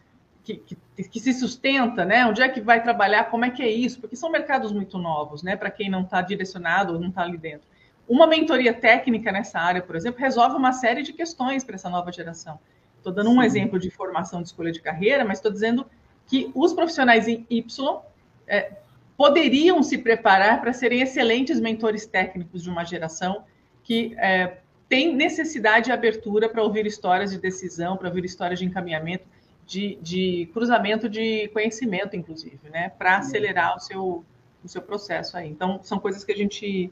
que, 0.43 0.55
que, 0.55 0.75
que, 1.03 1.19
se 1.19 1.31
sustenta, 1.33 2.03
né? 2.03 2.25
Onde 2.25 2.41
é 2.41 2.49
que 2.49 2.59
vai 2.59 2.81
trabalhar? 2.81 3.25
Como 3.25 3.45
é 3.45 3.51
que 3.51 3.61
é 3.61 3.69
isso? 3.69 4.01
Porque 4.01 4.15
são 4.15 4.31
mercados 4.31 4.71
muito 4.71 4.97
novos, 4.97 5.43
né? 5.43 5.55
Para 5.55 5.69
quem 5.69 5.89
não 5.89 6.01
está 6.01 6.21
direcionado 6.21 6.93
ou 6.93 6.99
não 6.99 7.09
está 7.09 7.21
ali 7.21 7.37
dentro. 7.37 7.67
Uma 8.09 8.25
mentoria 8.25 8.73
técnica 8.73 9.31
nessa 9.31 9.59
área, 9.59 9.81
por 9.81 9.95
exemplo, 9.95 10.19
resolve 10.19 10.55
uma 10.55 10.73
série 10.73 11.03
de 11.03 11.13
questões 11.13 11.63
para 11.63 11.75
essa 11.75 11.89
nova 11.89 12.11
geração. 12.11 12.59
Estou 12.97 13.13
dando 13.13 13.29
um 13.29 13.39
Sim. 13.41 13.45
exemplo 13.45 13.79
de 13.79 13.91
formação 13.91 14.41
de 14.41 14.47
escolha 14.47 14.71
de 14.71 14.81
carreira, 14.81 15.23
mas 15.23 15.37
estou 15.37 15.51
dizendo 15.51 15.85
que 16.25 16.51
os 16.55 16.73
profissionais 16.73 17.27
em 17.27 17.45
Y 17.49 18.01
é, 18.47 18.73
poderiam 19.17 19.81
se 19.83 19.97
preparar 19.97 20.61
para 20.61 20.73
serem 20.73 21.01
excelentes 21.01 21.59
mentores 21.59 22.05
técnicos 22.05 22.63
de 22.63 22.69
uma 22.69 22.83
geração 22.83 23.43
que 23.83 24.15
é, 24.17 24.57
tem 24.89 25.15
necessidade 25.15 25.85
de 25.85 25.91
abertura 25.91 26.49
para 26.49 26.63
ouvir 26.63 26.85
histórias 26.85 27.31
de 27.31 27.39
decisão, 27.39 27.97
para 27.97 28.07
ouvir 28.07 28.25
histórias 28.25 28.59
de 28.59 28.65
encaminhamento, 28.65 29.25
de, 29.65 29.97
de 30.01 30.49
cruzamento 30.53 31.07
de 31.07 31.47
conhecimento, 31.49 32.15
inclusive, 32.15 32.69
né? 32.69 32.89
Para 32.89 33.17
acelerar 33.17 33.75
o 33.75 33.79
seu, 33.79 34.25
o 34.63 34.67
seu 34.67 34.81
processo 34.81 35.37
aí. 35.37 35.49
Então, 35.49 35.79
são 35.83 35.99
coisas 35.99 36.23
que 36.23 36.31
a 36.31 36.35
gente, 36.35 36.91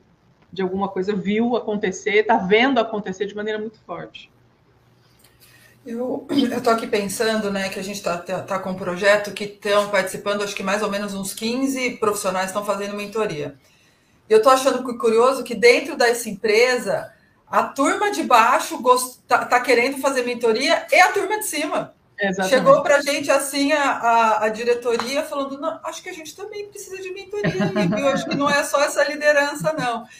de 0.52 0.62
alguma 0.62 0.88
coisa, 0.88 1.14
viu 1.14 1.56
acontecer, 1.56 2.22
está 2.22 2.38
vendo 2.38 2.80
acontecer 2.80 3.26
de 3.26 3.36
maneira 3.36 3.60
muito 3.60 3.80
forte. 3.82 4.31
Eu 5.86 6.28
estou 6.30 6.74
aqui 6.74 6.86
pensando 6.86 7.52
né, 7.52 7.70
que 7.70 7.80
a 7.80 7.84
gente 7.84 7.98
está 7.98 8.18
tá, 8.18 8.42
tá 8.42 8.60
com 8.60 8.72
um 8.72 8.76
projeto 8.76 9.32
que 9.32 9.46
estão 9.46 9.90
participando, 9.90 10.44
acho 10.44 10.56
que 10.56 10.62
mais 10.62 10.84
ou 10.84 10.92
menos 10.92 11.14
uns 11.14 11.34
15 11.34 11.98
profissionais 11.98 12.48
estão 12.48 12.64
fazendo 12.64 12.96
mentoria. 12.96 13.56
E 14.30 14.34
eu 14.34 14.38
estou 14.38 14.52
achando 14.52 14.84
curioso 14.98 15.44
que 15.44 15.56
dentro 15.56 15.98
dessa 15.98 16.30
empresa, 16.30 17.12
a 17.48 17.64
turma 17.64 18.12
de 18.12 18.24
baixo 18.24 18.80
está 18.96 19.44
tá 19.46 19.60
querendo 19.60 19.98
fazer 19.98 20.24
mentoria 20.24 20.86
e 20.92 21.00
a 21.00 21.12
turma 21.12 21.40
de 21.40 21.46
cima. 21.48 21.96
Exatamente. 22.20 22.50
Chegou 22.54 22.84
para 22.84 22.98
a 22.98 23.02
gente 23.02 23.32
assim 23.32 23.72
a, 23.72 23.84
a, 23.84 24.46
a, 24.46 24.50
diretoria 24.50 25.24
falando: 25.24 25.60
não, 25.60 25.80
acho 25.84 26.04
que 26.04 26.10
a 26.10 26.14
gente 26.14 26.36
também 26.36 26.68
precisa 26.68 27.02
de 27.02 27.12
mentoria, 27.12 27.72
e 28.00 28.08
acho 28.10 28.30
que 28.30 28.36
não 28.36 28.48
é 28.48 28.64
só 28.64 28.84
essa 28.84 29.04
liderança, 29.04 29.74
não. 29.74 30.06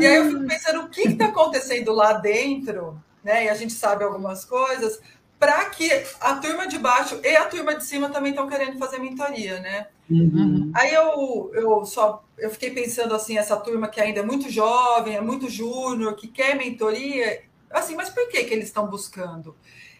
E 0.00 0.06
aí 0.06 0.16
eu 0.16 0.28
fico 0.28 0.46
pensando: 0.46 0.80
o 0.82 0.88
que 0.88 1.02
está 1.02 1.26
acontecendo 1.26 1.92
lá 1.92 2.14
dentro? 2.14 3.00
Né? 3.24 3.46
E 3.46 3.48
a 3.48 3.54
gente 3.54 3.72
sabe 3.72 4.04
algumas 4.04 4.44
coisas, 4.44 5.00
para 5.38 5.64
que 5.70 5.90
a 6.20 6.36
turma 6.36 6.68
de 6.68 6.78
baixo 6.78 7.18
e 7.24 7.34
a 7.34 7.46
turma 7.46 7.74
de 7.74 7.84
cima 7.84 8.10
também 8.10 8.30
estão 8.30 8.48
querendo 8.48 8.78
fazer 8.78 8.98
mentoria, 8.98 9.58
né? 9.60 9.88
Uhum. 10.08 10.70
Aí 10.74 10.92
eu, 10.92 11.50
eu 11.54 11.84
só 11.84 12.22
eu 12.38 12.50
fiquei 12.50 12.70
pensando 12.70 13.14
assim, 13.14 13.38
essa 13.38 13.56
turma 13.56 13.88
que 13.88 14.00
ainda 14.00 14.20
é 14.20 14.22
muito 14.22 14.50
jovem, 14.50 15.16
é 15.16 15.20
muito 15.20 15.48
júnior, 15.48 16.14
que 16.14 16.28
quer 16.28 16.56
mentoria, 16.56 17.42
assim, 17.70 17.94
mas 17.94 18.10
por 18.10 18.28
que, 18.28 18.44
que 18.44 18.54
eles 18.54 18.66
estão 18.66 18.86
buscando? 18.86 19.56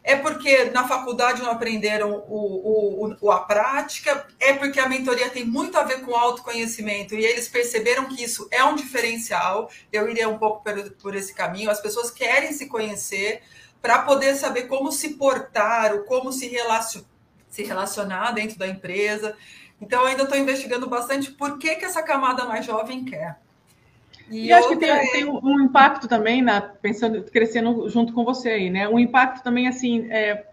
É 0.06 0.14
porque 0.16 0.64
na 0.64 0.86
faculdade 0.86 1.40
não 1.40 1.50
aprenderam 1.50 2.22
o, 2.28 3.06
o, 3.08 3.16
o, 3.22 3.30
a 3.32 3.40
prática, 3.40 4.26
é 4.38 4.52
porque 4.52 4.78
a 4.78 4.86
mentoria 4.86 5.30
tem 5.30 5.46
muito 5.46 5.78
a 5.78 5.82
ver 5.82 6.02
com 6.02 6.14
autoconhecimento 6.14 7.14
e 7.14 7.24
eles 7.24 7.48
perceberam 7.48 8.04
que 8.04 8.22
isso 8.22 8.46
é 8.50 8.62
um 8.62 8.76
diferencial. 8.76 9.70
Eu 9.90 10.06
iria 10.06 10.28
um 10.28 10.36
pouco 10.36 10.62
por, 10.62 10.90
por 10.92 11.16
esse 11.16 11.32
caminho. 11.34 11.70
As 11.70 11.80
pessoas 11.80 12.10
querem 12.10 12.52
se 12.52 12.66
conhecer 12.66 13.40
para 13.80 14.00
poder 14.02 14.34
saber 14.34 14.64
como 14.64 14.92
se 14.92 15.14
portar, 15.14 15.94
ou 15.94 16.04
como 16.04 16.30
se, 16.30 16.48
relacion, 16.48 17.02
se 17.48 17.62
relacionar 17.64 18.32
dentro 18.32 18.58
da 18.58 18.68
empresa. 18.68 19.34
Então, 19.80 20.04
ainda 20.04 20.24
estou 20.24 20.38
investigando 20.38 20.86
bastante 20.86 21.30
por 21.30 21.58
que, 21.58 21.76
que 21.76 21.84
essa 21.86 22.02
camada 22.02 22.44
mais 22.44 22.66
jovem 22.66 23.06
quer. 23.06 23.38
E, 24.30 24.46
e 24.46 24.52
acho 24.52 24.68
que 24.68 24.76
tem, 24.76 24.90
é... 24.90 25.12
tem, 25.12 25.24
um 25.24 25.60
impacto 25.60 26.08
também, 26.08 26.42
na, 26.42 26.60
pensando, 26.60 27.22
crescendo 27.24 27.88
junto 27.88 28.12
com 28.12 28.24
você 28.24 28.50
aí, 28.50 28.70
né? 28.70 28.88
Um 28.88 28.98
impacto 28.98 29.42
também, 29.42 29.68
assim, 29.68 30.10
é, 30.10 30.46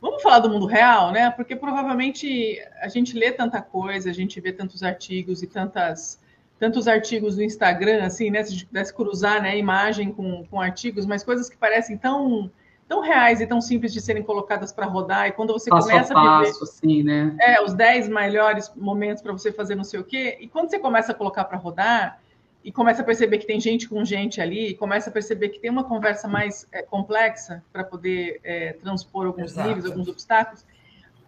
vamos 0.00 0.22
falar 0.22 0.40
do 0.40 0.50
mundo 0.50 0.66
real, 0.66 1.12
né? 1.12 1.30
Porque 1.30 1.54
provavelmente 1.54 2.60
a 2.80 2.88
gente 2.88 3.16
lê 3.16 3.30
tanta 3.30 3.62
coisa, 3.62 4.10
a 4.10 4.12
gente 4.12 4.40
vê 4.40 4.52
tantos 4.52 4.82
artigos 4.82 5.42
e 5.42 5.46
tantas 5.46 6.20
tantos 6.58 6.86
artigos 6.86 7.36
no 7.36 7.42
Instagram, 7.42 8.04
assim, 8.04 8.30
né? 8.30 8.42
Se 8.44 8.50
a 8.50 8.52
gente 8.52 8.66
pudesse 8.66 8.94
cruzar, 8.94 9.42
né, 9.42 9.58
imagem 9.58 10.12
com, 10.12 10.44
com 10.46 10.60
artigos, 10.60 11.04
mas 11.04 11.24
coisas 11.24 11.50
que 11.50 11.56
parecem 11.56 11.96
tão 11.96 12.50
tão 12.86 13.00
reais 13.00 13.40
e 13.40 13.46
tão 13.46 13.60
simples 13.60 13.92
de 13.92 14.00
serem 14.00 14.22
colocadas 14.22 14.70
para 14.70 14.84
rodar. 14.86 15.26
E 15.26 15.32
quando 15.32 15.52
você 15.52 15.70
passo 15.70 15.88
começa 15.88 16.12
a, 16.12 16.14
passo, 16.14 16.28
a 16.28 16.38
viver, 16.38 16.62
assim, 16.62 17.02
né? 17.02 17.34
É, 17.40 17.62
os 17.62 17.72
10 17.72 18.08
melhores 18.08 18.70
momentos 18.76 19.22
para 19.22 19.32
você 19.32 19.50
fazer 19.50 19.74
não 19.74 19.82
sei 19.82 19.98
o 19.98 20.04
quê, 20.04 20.36
e 20.40 20.46
quando 20.46 20.70
você 20.70 20.78
começa 20.78 21.12
a 21.12 21.14
colocar 21.14 21.44
para 21.44 21.56
rodar, 21.56 22.20
e 22.64 22.70
começa 22.70 23.02
a 23.02 23.04
perceber 23.04 23.38
que 23.38 23.46
tem 23.46 23.60
gente 23.60 23.88
com 23.88 24.04
gente 24.04 24.40
ali, 24.40 24.68
e 24.68 24.74
começa 24.74 25.10
a 25.10 25.12
perceber 25.12 25.48
que 25.48 25.58
tem 25.58 25.70
uma 25.70 25.84
conversa 25.84 26.28
mais 26.28 26.66
é, 26.70 26.82
complexa 26.82 27.62
para 27.72 27.82
poder 27.82 28.40
é, 28.44 28.72
transpor 28.74 29.26
alguns 29.26 29.52
Exato. 29.52 29.68
níveis, 29.68 29.86
alguns 29.86 30.08
obstáculos, 30.08 30.64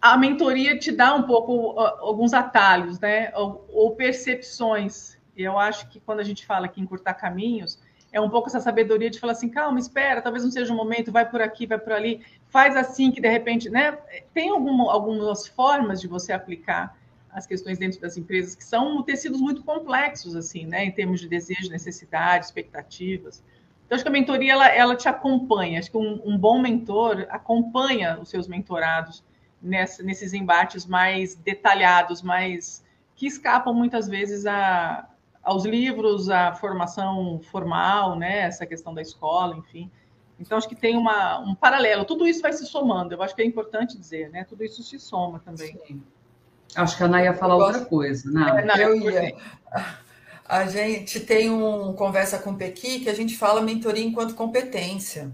a 0.01 0.17
mentoria 0.17 0.77
te 0.77 0.91
dá 0.91 1.15
um 1.15 1.23
pouco 1.23 1.79
alguns 1.79 2.33
atalhos, 2.33 2.99
né? 2.99 3.31
Ou, 3.35 3.65
ou, 3.73 3.95
percepções. 3.95 5.17
E 5.35 5.43
eu 5.43 5.57
acho 5.57 5.89
que 5.89 5.99
quando 5.99 6.19
a 6.19 6.23
gente 6.23 6.45
fala 6.45 6.67
que 6.67 6.79
encurtar 6.79 7.15
caminhos, 7.15 7.79
é 8.11 8.21
um 8.21 8.29
pouco 8.29 8.47
essa 8.47 8.59
sabedoria 8.59 9.09
de 9.09 9.19
falar 9.19 9.33
assim, 9.33 9.49
calma, 9.49 9.79
espera, 9.79 10.21
talvez 10.21 10.43
não 10.43 10.51
seja 10.51 10.71
o 10.71 10.75
momento, 10.75 11.11
vai 11.11 11.27
por 11.29 11.41
aqui, 11.41 11.65
vai 11.65 11.79
por 11.79 11.91
ali, 11.91 12.23
faz 12.49 12.75
assim 12.77 13.11
que 13.11 13.19
de 13.19 13.27
repente, 13.27 13.69
né? 13.69 13.97
Tem 14.33 14.49
alguma, 14.49 14.91
algumas 14.93 15.47
formas 15.47 15.99
de 15.99 16.07
você 16.07 16.31
aplicar 16.31 16.95
as 17.35 17.45
questões 17.45 17.77
dentro 17.77 17.99
das 17.99 18.15
empresas, 18.15 18.55
que 18.55 18.63
são 18.63 19.03
tecidos 19.03 19.41
muito 19.41 19.61
complexos, 19.61 20.37
assim, 20.37 20.65
né, 20.65 20.85
em 20.85 20.91
termos 20.91 21.19
de 21.19 21.27
desejo, 21.27 21.69
necessidade, 21.69 22.45
expectativas. 22.45 23.43
Então, 23.85 23.97
acho 23.97 24.05
que 24.05 24.07
a 24.07 24.11
mentoria, 24.11 24.53
ela, 24.53 24.69
ela 24.69 24.95
te 24.95 25.09
acompanha, 25.09 25.79
acho 25.79 25.91
que 25.91 25.97
um, 25.97 26.21
um 26.25 26.37
bom 26.37 26.59
mentor 26.59 27.27
acompanha 27.29 28.17
os 28.21 28.29
seus 28.29 28.47
mentorados 28.47 29.21
nessa, 29.61 30.01
nesses 30.01 30.33
embates 30.33 30.85
mais 30.85 31.35
detalhados, 31.35 32.21
mais 32.21 32.81
que 33.17 33.27
escapam 33.27 33.73
muitas 33.73 34.07
vezes 34.07 34.45
a, 34.45 35.07
aos 35.43 35.65
livros, 35.65 36.29
à 36.29 36.53
formação 36.53 37.41
formal, 37.51 38.17
né, 38.17 38.39
essa 38.39 38.65
questão 38.65 38.93
da 38.93 39.01
escola, 39.01 39.57
enfim. 39.57 39.91
Então, 40.39 40.57
acho 40.57 40.69
que 40.69 40.75
tem 40.75 40.97
uma, 40.97 41.39
um 41.39 41.53
paralelo. 41.53 42.05
Tudo 42.05 42.25
isso 42.25 42.41
vai 42.41 42.53
se 42.53 42.65
somando, 42.65 43.13
eu 43.13 43.21
acho 43.21 43.35
que 43.35 43.41
é 43.41 43.45
importante 43.45 43.97
dizer, 43.97 44.29
né? 44.29 44.43
Tudo 44.43 44.65
isso 44.65 44.83
se 44.83 44.99
soma 44.99 45.39
também. 45.39 45.77
Sim. 45.85 46.03
Acho 46.73 46.97
que 46.97 47.03
a 47.03 47.05
Ana 47.05 47.23
ia 47.23 47.33
falar 47.33 47.55
outra 47.55 47.85
coisa. 47.85 48.29
Não, 48.29 48.57
é, 48.57 48.65
não 48.65 48.75
eu 48.75 48.95
ia. 49.11 49.35
A 50.47 50.65
gente 50.67 51.19
tem 51.19 51.49
um 51.49 51.93
conversa 51.93 52.37
com 52.37 52.51
o 52.51 52.55
Pequi 52.55 52.99
que 52.99 53.09
a 53.09 53.15
gente 53.15 53.35
fala 53.35 53.61
mentoria 53.61 54.05
enquanto 54.05 54.35
competência. 54.35 55.31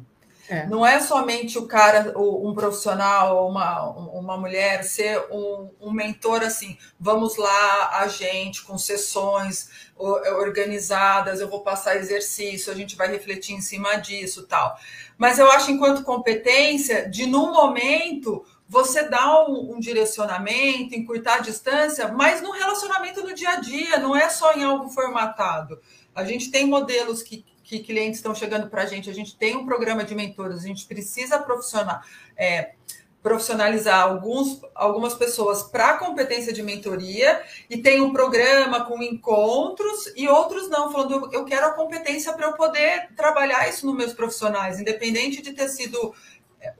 É. 0.52 0.66
Não 0.68 0.86
é 0.86 1.00
somente 1.00 1.58
o 1.58 1.66
cara, 1.66 2.14
um 2.18 2.54
profissional, 2.54 3.48
uma, 3.48 3.90
uma 3.90 4.38
mulher, 4.38 4.84
ser 4.84 5.18
um, 5.32 5.70
um, 5.80 5.94
mentor 5.94 6.44
assim, 6.44 6.78
vamos 7.00 7.38
lá, 7.38 8.00
a 8.02 8.08
gente, 8.10 8.62
com 8.64 8.78
sessões 8.78 9.70
organizadas, 9.98 11.40
eu 11.40 11.48
vou 11.48 11.62
passar 11.62 11.96
exercício, 11.96 12.70
a 12.70 12.76
gente 12.76 12.98
vai 12.98 13.08
refletir 13.08 13.54
em 13.54 13.62
cima 13.62 13.96
disso 13.96 14.44
tal. 14.46 14.78
Mas 15.18 15.40
eu 15.40 15.50
acho, 15.52 15.72
enquanto 15.72 16.04
competência, 16.04 17.10
de 17.10 17.26
num 17.28 17.54
momento 17.54 18.44
você 18.72 19.04
dá 19.04 19.46
um, 19.50 19.75
um, 19.75 19.80
direcionamento, 19.82 20.96
encurtar 20.96 21.36
a 21.36 21.40
distância, 21.40 22.08
mas 22.08 22.42
no 22.42 22.51
relacionamento 22.51 23.22
no 23.22 23.34
dia 23.36 23.50
a 23.50 23.60
dia, 23.60 24.00
não 24.00 24.16
é 24.16 24.30
só 24.30 24.54
em 24.54 24.63
algo 24.63 24.88
formatado. 24.88 25.78
A 26.16 26.24
gente 26.24 26.50
tem 26.50 26.66
modelos 26.66 27.22
que, 27.22 27.44
que 27.66 27.80
clientes 27.80 28.20
estão 28.20 28.34
chegando 28.34 28.70
para 28.70 28.84
a 28.84 28.86
gente, 28.86 29.10
a 29.10 29.13
gente 29.13 29.36
tem 29.36 29.58
um 29.58 29.66
programa 29.66 30.06
de 30.06 30.16
mentores, 30.16 30.63
a 30.63 30.68
gente 30.68 30.86
precisa 30.86 31.38
profissional, 31.38 32.00
é, 32.38 32.72
profissionalizar 33.22 34.01
alguns, 34.01 34.62
algumas 34.74 35.13
pessoas 35.16 35.63
para 35.63 35.98
competência 35.98 36.51
de 36.51 36.63
mentoria 36.63 37.42
e 37.70 37.78
tem 37.78 38.01
um 38.01 38.13
programa 38.13 38.86
com 38.86 39.04
encontros 39.04 40.12
e 40.16 40.28
outros 40.28 40.70
não, 40.70 40.92
falando 40.92 41.30
eu 41.32 41.44
quero 41.44 41.68
a 41.68 41.72
competência 41.72 42.34
para 42.34 42.48
eu 42.48 42.54
poder 42.54 43.10
trabalhar 43.16 43.68
isso 43.70 43.86
nos 43.86 43.96
meus 43.96 44.13
profissionais, 44.13 44.80
independente 44.80 45.42
de 45.42 45.51
ter 45.51 45.68
sido 45.68 46.16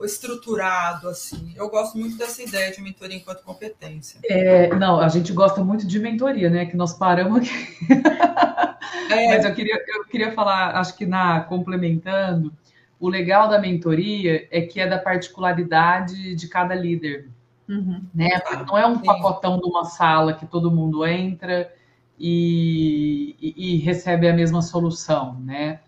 estruturado 0.02 1.08
assim. 1.08 1.54
Eu 1.56 1.70
gosto 1.70 1.98
muito 1.98 2.18
dessa 2.18 2.42
ideia 2.42 2.72
de 2.72 2.82
mentoria 2.82 3.18
enquanto 3.18 3.44
competência. 3.44 4.20
É, 4.26 4.74
não, 4.76 5.00
a 5.00 5.08
gente 5.08 5.34
gosta 5.34 5.64
muito 5.64 5.86
de 5.88 6.00
mentoria, 6.00 6.50
né? 6.50 6.66
Que 6.66 6.76
nós 6.76 6.94
paramos 6.94 7.40
aqui. 7.40 7.78
É. 9.10 9.28
Mas 9.28 9.44
eu 9.44 9.54
queria, 9.54 9.76
eu 9.88 10.06
queria 10.06 10.32
falar, 10.32 10.78
acho 10.78 10.96
que 10.96 11.06
na 11.06 11.42
complementando, 11.42 12.54
o 12.98 13.10
legal 13.10 13.50
da 13.50 13.60
mentoria 13.60 14.48
é 14.50 14.62
que 14.62 14.80
é 14.80 14.88
da 14.88 14.98
particularidade 14.98 16.34
de 16.36 16.48
cada 16.48 16.74
líder. 16.74 17.30
Uhum. 17.68 18.02
Né? 18.14 18.30
Não 18.68 18.78
é 18.78 18.86
um 18.86 18.98
Sim. 18.98 19.04
pacotão 19.04 19.60
de 19.60 19.66
uma 19.66 19.86
sala 19.86 20.34
que 20.34 20.46
todo 20.46 20.72
mundo 20.72 21.06
entra 21.06 21.74
e, 22.20 23.36
e, 23.42 23.76
e 23.76 23.78
recebe 23.80 24.30
a 24.30 24.34
mesma 24.34 24.62
solução, 24.62 25.40
né? 25.42 25.80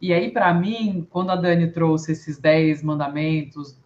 E 0.00 0.12
aí, 0.12 0.30
para 0.30 0.52
mim, 0.54 1.06
quando 1.10 1.30
a 1.30 1.36
Dani 1.36 1.70
trouxe 1.70 2.12
esses 2.12 2.38
10 2.38 2.82
mandamentos, 2.82 3.76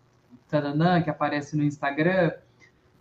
taranã, 0.49 1.03
que 1.03 1.11
aparece 1.11 1.57
no 1.57 1.65
Instagram, 1.65 2.31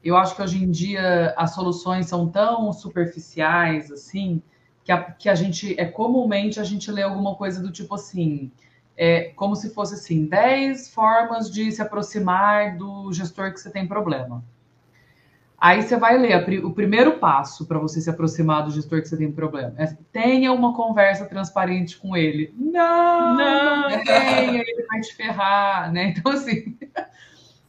eu 0.03 0.17
acho 0.17 0.35
que 0.35 0.41
hoje 0.41 0.63
em 0.63 0.69
dia 0.69 1.33
as 1.37 1.53
soluções 1.53 2.07
são 2.07 2.27
tão 2.27 2.73
superficiais, 2.73 3.91
assim, 3.91 4.41
que 4.83 4.91
a, 4.91 5.01
que 5.01 5.29
a 5.29 5.35
gente, 5.35 5.79
é 5.79 5.85
comumente 5.85 6.59
a 6.59 6.63
gente 6.63 6.91
lê 6.91 7.03
alguma 7.03 7.35
coisa 7.35 7.61
do 7.61 7.71
tipo 7.71 7.95
assim, 7.95 8.51
é 8.97 9.31
como 9.35 9.55
se 9.55 9.73
fosse 9.73 9.93
assim, 9.93 10.25
10 10.25 10.89
formas 10.89 11.49
de 11.49 11.71
se 11.71 11.81
aproximar 11.81 12.77
do 12.77 13.11
gestor 13.13 13.53
que 13.53 13.59
você 13.59 13.69
tem 13.69 13.87
problema. 13.87 14.43
Aí 15.63 15.81
você 15.81 15.95
vai 15.95 16.17
ler 16.17 16.65
o 16.65 16.73
primeiro 16.73 17.19
passo 17.19 17.65
para 17.65 17.79
você 17.79 18.01
se 18.01 18.09
aproximar 18.09 18.65
do 18.65 18.71
gestor 18.71 19.01
que 19.01 19.07
você 19.07 19.15
tem 19.15 19.31
problema. 19.31 19.73
É, 19.77 19.95
tenha 20.11 20.51
uma 20.51 20.75
conversa 20.75 21.25
transparente 21.25 21.97
com 21.97 22.17
ele. 22.17 22.53
Não, 22.57 23.37
não, 23.37 23.89
não 23.89 24.03
tenha, 24.03 24.59
ele 24.59 24.85
vai 24.85 24.99
te 24.99 25.15
ferrar, 25.15 25.89
né? 25.89 26.13
Então, 26.17 26.33
assim, 26.33 26.77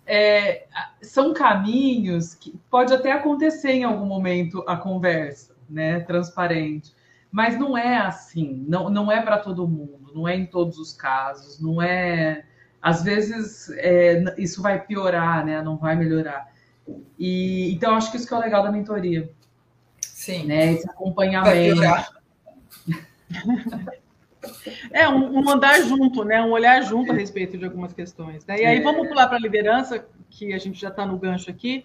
é, 0.04 0.66
são 1.00 1.32
caminhos 1.32 2.34
que 2.34 2.58
pode 2.68 2.92
até 2.92 3.12
acontecer 3.12 3.70
em 3.70 3.84
algum 3.84 4.06
momento 4.06 4.64
a 4.66 4.76
conversa, 4.76 5.54
né? 5.70 6.00
Transparente. 6.00 6.92
Mas 7.30 7.56
não 7.56 7.78
é 7.78 7.98
assim, 7.98 8.64
não, 8.66 8.90
não 8.90 9.12
é 9.12 9.22
para 9.22 9.38
todo 9.38 9.68
mundo, 9.68 10.10
não 10.12 10.26
é 10.26 10.34
em 10.34 10.46
todos 10.46 10.78
os 10.78 10.92
casos, 10.92 11.60
não 11.60 11.80
é. 11.80 12.44
Às 12.82 13.04
vezes 13.04 13.70
é, 13.76 14.34
isso 14.36 14.60
vai 14.60 14.84
piorar, 14.84 15.46
né? 15.46 15.62
Não 15.62 15.76
vai 15.76 15.94
melhorar. 15.94 16.52
E 17.18 17.72
então 17.72 17.94
acho 17.94 18.10
que 18.10 18.16
isso 18.16 18.26
que 18.26 18.34
é 18.34 18.36
o 18.36 18.40
legal 18.40 18.62
da 18.62 18.72
mentoria. 18.72 19.30
Sim. 20.00 20.46
Né? 20.46 20.72
Esse 20.72 20.88
acompanhamento. 20.88 21.80
É, 24.90 25.08
um, 25.08 25.38
um, 25.38 25.50
andar 25.50 25.80
junto, 25.82 26.24
né? 26.24 26.42
Um 26.42 26.50
olhar 26.50 26.82
junto 26.82 27.12
a 27.12 27.14
respeito 27.14 27.56
de 27.56 27.64
algumas 27.64 27.92
questões. 27.92 28.44
Né? 28.46 28.60
E 28.60 28.66
aí 28.66 28.78
é. 28.78 28.82
vamos 28.82 29.08
pular 29.08 29.26
para 29.26 29.36
a 29.36 29.40
liderança, 29.40 30.06
que 30.28 30.52
a 30.52 30.58
gente 30.58 30.80
já 30.80 30.88
está 30.88 31.06
no 31.06 31.18
gancho 31.18 31.50
aqui. 31.50 31.84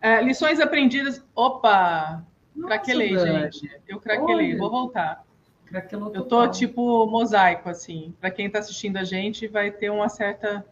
É, 0.00 0.22
lições 0.22 0.60
aprendidas. 0.60 1.22
Opa! 1.34 2.24
Craquelei, 2.66 3.16
gente. 3.18 3.70
Eu 3.86 4.00
craquelei, 4.00 4.50
Olha. 4.50 4.58
vou 4.58 4.70
voltar. 4.70 5.24
Craquelou 5.66 6.12
eu 6.14 6.24
tô 6.24 6.48
tipo 6.48 7.06
mosaico, 7.06 7.68
assim. 7.68 8.14
Para 8.20 8.30
quem 8.30 8.46
está 8.46 8.58
assistindo 8.58 8.96
a 8.96 9.04
gente, 9.04 9.46
vai 9.46 9.70
ter 9.70 9.90
uma 9.90 10.08
certa. 10.08 10.64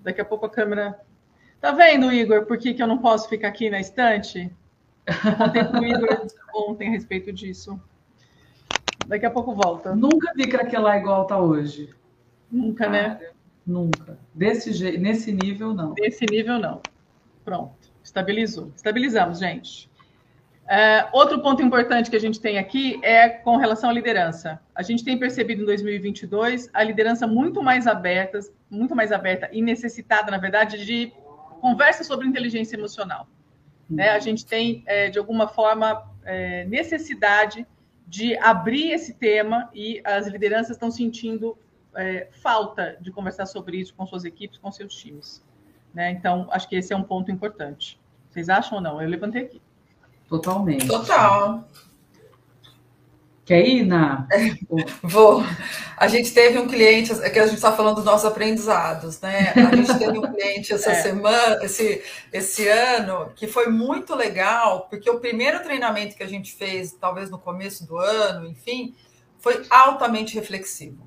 Daqui 0.00 0.20
a 0.20 0.24
pouco 0.24 0.46
a 0.46 0.50
câmera. 0.50 1.00
Tá 1.64 1.72
vendo, 1.72 2.12
Igor, 2.12 2.44
por 2.44 2.58
que, 2.58 2.74
que 2.74 2.82
eu 2.82 2.86
não 2.86 2.98
posso 2.98 3.26
ficar 3.26 3.48
aqui 3.48 3.70
na 3.70 3.80
estante? 3.80 4.52
Contei 5.38 5.64
com 5.64 5.78
o 5.78 5.84
Igor 5.86 6.26
ontem 6.54 6.88
a 6.88 6.90
respeito 6.90 7.32
disso. 7.32 7.80
Daqui 9.06 9.24
a 9.24 9.30
pouco 9.30 9.54
volta. 9.54 9.96
Nunca 9.96 10.30
vi 10.36 10.46
craquelar 10.46 10.98
igual 10.98 11.26
tá 11.26 11.38
hoje. 11.38 11.88
Nunca, 12.52 12.86
né? 12.86 13.02
Cara, 13.04 13.18
né? 13.18 13.28
Nunca. 13.66 14.18
Desse 14.34 14.74
jeito, 14.74 15.00
nesse 15.00 15.32
nível, 15.32 15.72
não. 15.72 15.94
Nesse 15.98 16.26
nível, 16.26 16.58
não. 16.58 16.82
Pronto. 17.42 17.90
Estabilizou. 18.02 18.70
Estabilizamos, 18.76 19.38
gente. 19.38 19.90
Uh, 20.64 21.08
outro 21.14 21.40
ponto 21.40 21.62
importante 21.62 22.10
que 22.10 22.16
a 22.16 22.20
gente 22.20 22.42
tem 22.42 22.58
aqui 22.58 23.00
é 23.02 23.26
com 23.30 23.56
relação 23.56 23.88
à 23.88 23.92
liderança. 23.94 24.60
A 24.74 24.82
gente 24.82 25.02
tem 25.02 25.18
percebido 25.18 25.62
em 25.62 25.64
2022 25.64 26.68
a 26.74 26.84
liderança 26.84 27.26
muito 27.26 27.62
mais 27.62 27.86
aberta, 27.86 28.38
muito 28.70 28.94
mais 28.94 29.12
aberta 29.12 29.48
e 29.50 29.62
necessitada, 29.62 30.30
na 30.30 30.36
verdade, 30.36 30.84
de 30.84 31.10
conversa 31.64 32.04
sobre 32.04 32.26
inteligência 32.26 32.76
emocional. 32.76 33.26
Né? 33.88 34.10
A 34.10 34.18
gente 34.18 34.44
tem, 34.44 34.82
é, 34.84 35.08
de 35.08 35.18
alguma 35.18 35.48
forma, 35.48 36.06
é, 36.22 36.66
necessidade 36.66 37.66
de 38.06 38.36
abrir 38.36 38.90
esse 38.92 39.14
tema 39.14 39.70
e 39.72 39.98
as 40.04 40.26
lideranças 40.26 40.72
estão 40.72 40.90
sentindo 40.90 41.56
é, 41.96 42.28
falta 42.42 42.98
de 43.00 43.10
conversar 43.10 43.46
sobre 43.46 43.78
isso 43.78 43.94
com 43.94 44.04
suas 44.04 44.26
equipes, 44.26 44.58
com 44.58 44.70
seus 44.70 44.94
times. 44.94 45.42
Né? 45.94 46.10
Então, 46.10 46.46
acho 46.50 46.68
que 46.68 46.76
esse 46.76 46.92
é 46.92 46.96
um 46.96 47.02
ponto 47.02 47.30
importante. 47.30 47.98
Vocês 48.28 48.50
acham 48.50 48.76
ou 48.76 48.84
não? 48.84 49.00
Eu 49.00 49.08
levantei 49.08 49.44
aqui. 49.44 49.62
Totalmente. 50.28 50.86
Total. 50.86 51.66
Quer 53.44 53.66
ir, 53.68 53.84
Na? 53.84 54.26
Vou. 55.02 55.42
A 55.96 56.08
gente 56.08 56.32
teve 56.32 56.58
um 56.58 56.66
cliente, 56.66 57.12
é 57.12 57.28
que 57.28 57.38
a 57.38 57.46
gente 57.46 57.56
está 57.56 57.72
falando 57.72 57.96
dos 57.96 58.04
nossos 58.04 58.24
aprendizados, 58.24 59.20
né? 59.20 59.52
A 59.54 59.76
gente 59.76 59.98
teve 59.98 60.18
um 60.18 60.32
cliente 60.32 60.72
essa 60.72 60.90
é. 60.92 61.02
semana, 61.02 61.62
esse, 61.62 62.02
esse 62.32 62.66
ano, 62.66 63.30
que 63.36 63.46
foi 63.46 63.66
muito 63.66 64.14
legal, 64.14 64.86
porque 64.88 65.10
o 65.10 65.20
primeiro 65.20 65.62
treinamento 65.62 66.16
que 66.16 66.22
a 66.22 66.28
gente 66.28 66.54
fez, 66.54 66.92
talvez 66.92 67.30
no 67.30 67.38
começo 67.38 67.86
do 67.86 67.98
ano, 67.98 68.46
enfim, 68.46 68.94
foi 69.38 69.62
altamente 69.68 70.34
reflexivo. 70.34 71.06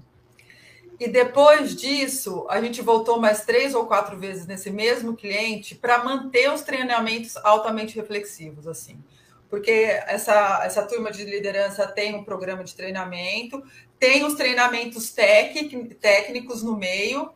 E 1.00 1.08
depois 1.08 1.76
disso, 1.76 2.46
a 2.50 2.62
gente 2.62 2.82
voltou 2.82 3.20
mais 3.20 3.46
três 3.46 3.74
ou 3.74 3.86
quatro 3.86 4.18
vezes 4.18 4.46
nesse 4.46 4.70
mesmo 4.72 5.16
cliente 5.16 5.76
para 5.76 6.04
manter 6.04 6.52
os 6.52 6.62
treinamentos 6.62 7.36
altamente 7.38 7.96
reflexivos, 7.96 8.68
assim. 8.68 9.04
Porque 9.50 9.72
essa, 9.72 10.62
essa 10.64 10.84
turma 10.84 11.12
de 11.12 11.24
liderança 11.24 11.88
tem 11.88 12.16
um 12.16 12.24
programa 12.24 12.64
de 12.64 12.76
treinamento, 12.76 13.64
tem 14.00 14.26
os 14.26 14.36
treinamentos 14.36 15.10
técnicos 15.12 16.62
no 16.62 16.78
meio, 16.78 17.32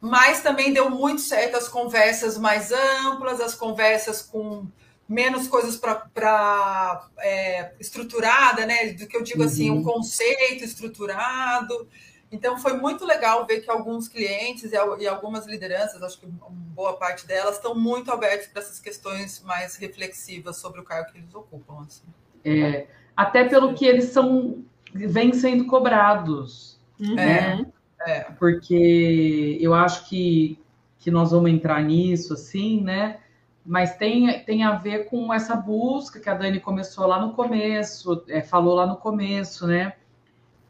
mas 0.00 0.42
também 0.42 0.72
deu 0.72 0.88
muito 0.90 1.20
certo 1.20 1.56
as 1.56 1.68
conversas 1.68 2.38
mais 2.38 2.70
amplas, 2.72 3.40
as 3.40 3.54
conversas 3.54 4.22
com 4.22 4.66
menos 5.08 5.46
coisas 5.46 5.76
para 5.76 7.08
é, 7.18 7.72
estruturada, 7.78 8.66
né? 8.66 8.92
Do 8.92 9.06
que 9.06 9.16
eu 9.16 9.22
digo 9.22 9.40
uhum. 9.40 9.46
assim, 9.46 9.70
um 9.70 9.76
uhum. 9.76 9.84
conceito 9.84 10.64
estruturado. 10.64 11.88
Então, 12.30 12.58
foi 12.58 12.74
muito 12.74 13.04
legal 13.04 13.46
ver 13.46 13.60
que 13.60 13.70
alguns 13.70 14.08
clientes 14.08 14.72
e 14.72 15.06
algumas 15.06 15.46
lideranças, 15.46 16.02
acho 16.02 16.18
que 16.18 16.26
boa 16.26 16.94
parte 16.94 17.26
delas, 17.26 17.56
estão 17.56 17.74
muito 17.74 18.10
abertos 18.10 18.48
para 18.48 18.62
essas 18.62 18.80
questões 18.80 19.42
mais 19.42 19.76
reflexivas 19.76 20.56
sobre 20.56 20.80
o 20.80 20.84
cargo 20.84 21.12
que 21.12 21.18
eles 21.18 21.34
ocupam. 21.34 21.82
Assim. 21.86 22.02
É, 22.44 22.86
até 23.16 23.44
pelo 23.44 23.74
que 23.74 23.86
eles 23.86 24.06
são, 24.06 24.64
vêm 24.92 25.32
sendo 25.32 25.66
cobrados. 25.66 26.78
Uhum. 26.98 27.14
Né? 27.14 27.66
É. 28.06 28.20
Porque 28.38 29.58
eu 29.60 29.72
acho 29.72 30.08
que, 30.08 30.58
que 30.98 31.10
nós 31.10 31.30
vamos 31.30 31.50
entrar 31.50 31.82
nisso, 31.82 32.34
assim, 32.34 32.80
né? 32.82 33.20
Mas 33.64 33.96
tem, 33.96 34.44
tem 34.44 34.62
a 34.62 34.76
ver 34.76 35.06
com 35.06 35.32
essa 35.32 35.56
busca 35.56 36.20
que 36.20 36.28
a 36.28 36.34
Dani 36.34 36.60
começou 36.60 37.06
lá 37.06 37.20
no 37.20 37.32
começo, 37.32 38.24
é, 38.28 38.40
falou 38.40 38.74
lá 38.74 38.86
no 38.86 38.96
começo, 38.96 39.66
né? 39.66 39.94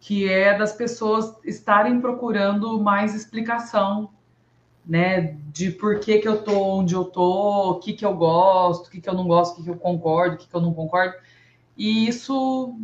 Que 0.07 0.29
é 0.29 0.57
das 0.57 0.73
pessoas 0.73 1.35
estarem 1.45 2.01
procurando 2.01 2.81
mais 2.81 3.13
explicação, 3.13 4.11
né, 4.87 5.37
de 5.53 5.73
por 5.73 5.99
que, 5.99 6.21
que 6.21 6.29
eu 6.29 6.45
tô 6.45 6.79
onde 6.79 6.95
eu 6.95 7.07
tô, 7.07 7.73
o 7.73 7.81
que, 7.81 7.93
que 7.93 8.07
eu 8.07 8.15
gosto, 8.15 8.87
o 8.87 8.91
que, 8.93 9.01
que 9.01 9.11
eu 9.11 9.15
não 9.15 9.27
gosto, 9.27 9.55
o 9.55 9.57
que, 9.57 9.65
que 9.65 9.71
eu 9.71 9.77
concordo, 9.77 10.37
o 10.37 10.39
que, 10.39 10.47
que 10.47 10.55
eu 10.55 10.61
não 10.61 10.73
concordo. 10.73 11.17
E 11.77 12.07
isso, 12.07 12.79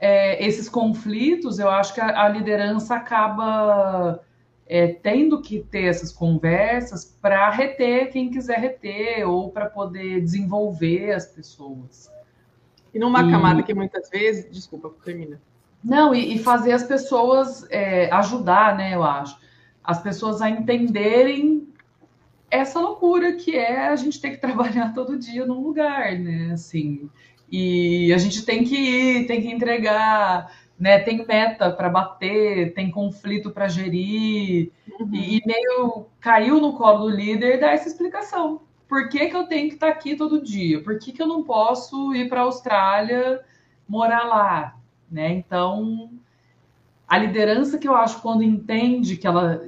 é, 0.00 0.44
esses 0.44 0.68
conflitos, 0.68 1.60
eu 1.60 1.70
acho 1.70 1.94
que 1.94 2.00
a, 2.00 2.24
a 2.24 2.28
liderança 2.28 2.96
acaba 2.96 4.20
é, 4.66 4.88
tendo 4.88 5.40
que 5.40 5.60
ter 5.60 5.84
essas 5.84 6.10
conversas 6.10 7.04
para 7.22 7.48
reter 7.48 8.10
quem 8.10 8.28
quiser 8.28 8.58
reter 8.58 9.24
ou 9.24 9.52
para 9.52 9.66
poder 9.66 10.20
desenvolver 10.20 11.12
as 11.12 11.26
pessoas. 11.26 12.10
E 12.92 12.98
numa 12.98 13.22
e... 13.22 13.30
camada 13.30 13.62
que 13.62 13.72
muitas 13.72 14.10
vezes, 14.10 14.50
desculpa, 14.50 14.92
termina. 15.04 15.40
Não, 15.86 16.12
e, 16.12 16.34
e 16.34 16.38
fazer 16.40 16.72
as 16.72 16.82
pessoas 16.82 17.64
é, 17.70 18.10
ajudar, 18.12 18.76
né? 18.76 18.92
Eu 18.92 19.04
acho. 19.04 19.38
As 19.84 20.02
pessoas 20.02 20.42
a 20.42 20.50
entenderem 20.50 21.68
essa 22.50 22.80
loucura 22.80 23.34
que 23.34 23.54
é 23.54 23.86
a 23.86 23.94
gente 23.94 24.20
ter 24.20 24.30
que 24.30 24.38
trabalhar 24.42 24.92
todo 24.92 25.16
dia 25.16 25.46
num 25.46 25.62
lugar, 25.62 26.18
né? 26.18 26.50
Assim, 26.52 27.08
e 27.50 28.12
a 28.12 28.18
gente 28.18 28.44
tem 28.44 28.64
que 28.64 28.74
ir, 28.74 29.26
tem 29.28 29.40
que 29.40 29.48
entregar, 29.48 30.52
né? 30.76 30.98
Tem 30.98 31.24
meta 31.24 31.70
para 31.70 31.88
bater, 31.88 32.74
tem 32.74 32.90
conflito 32.90 33.52
para 33.52 33.68
gerir, 33.68 34.72
uhum. 34.98 35.14
e, 35.14 35.38
e, 35.38 35.42
meio 35.46 36.06
caiu 36.20 36.60
no 36.60 36.72
colo 36.76 37.04
do 37.04 37.16
líder 37.16 37.60
dar 37.60 37.74
essa 37.74 37.86
explicação. 37.86 38.62
Por 38.88 39.08
que, 39.08 39.28
que 39.28 39.36
eu 39.36 39.46
tenho 39.46 39.68
que 39.68 39.74
estar 39.74 39.86
tá 39.86 39.92
aqui 39.92 40.16
todo 40.16 40.42
dia? 40.42 40.82
Por 40.82 40.98
que, 40.98 41.12
que 41.12 41.22
eu 41.22 41.28
não 41.28 41.44
posso 41.44 42.12
ir 42.12 42.28
para 42.28 42.40
a 42.40 42.44
Austrália 42.44 43.40
morar 43.88 44.24
lá? 44.24 44.76
Né? 45.10 45.32
Então, 45.32 46.10
a 47.06 47.18
liderança 47.18 47.78
que 47.78 47.86
eu 47.86 47.94
acho 47.94 48.20
quando 48.20 48.42
entende 48.42 49.16
que 49.16 49.26
ela 49.26 49.62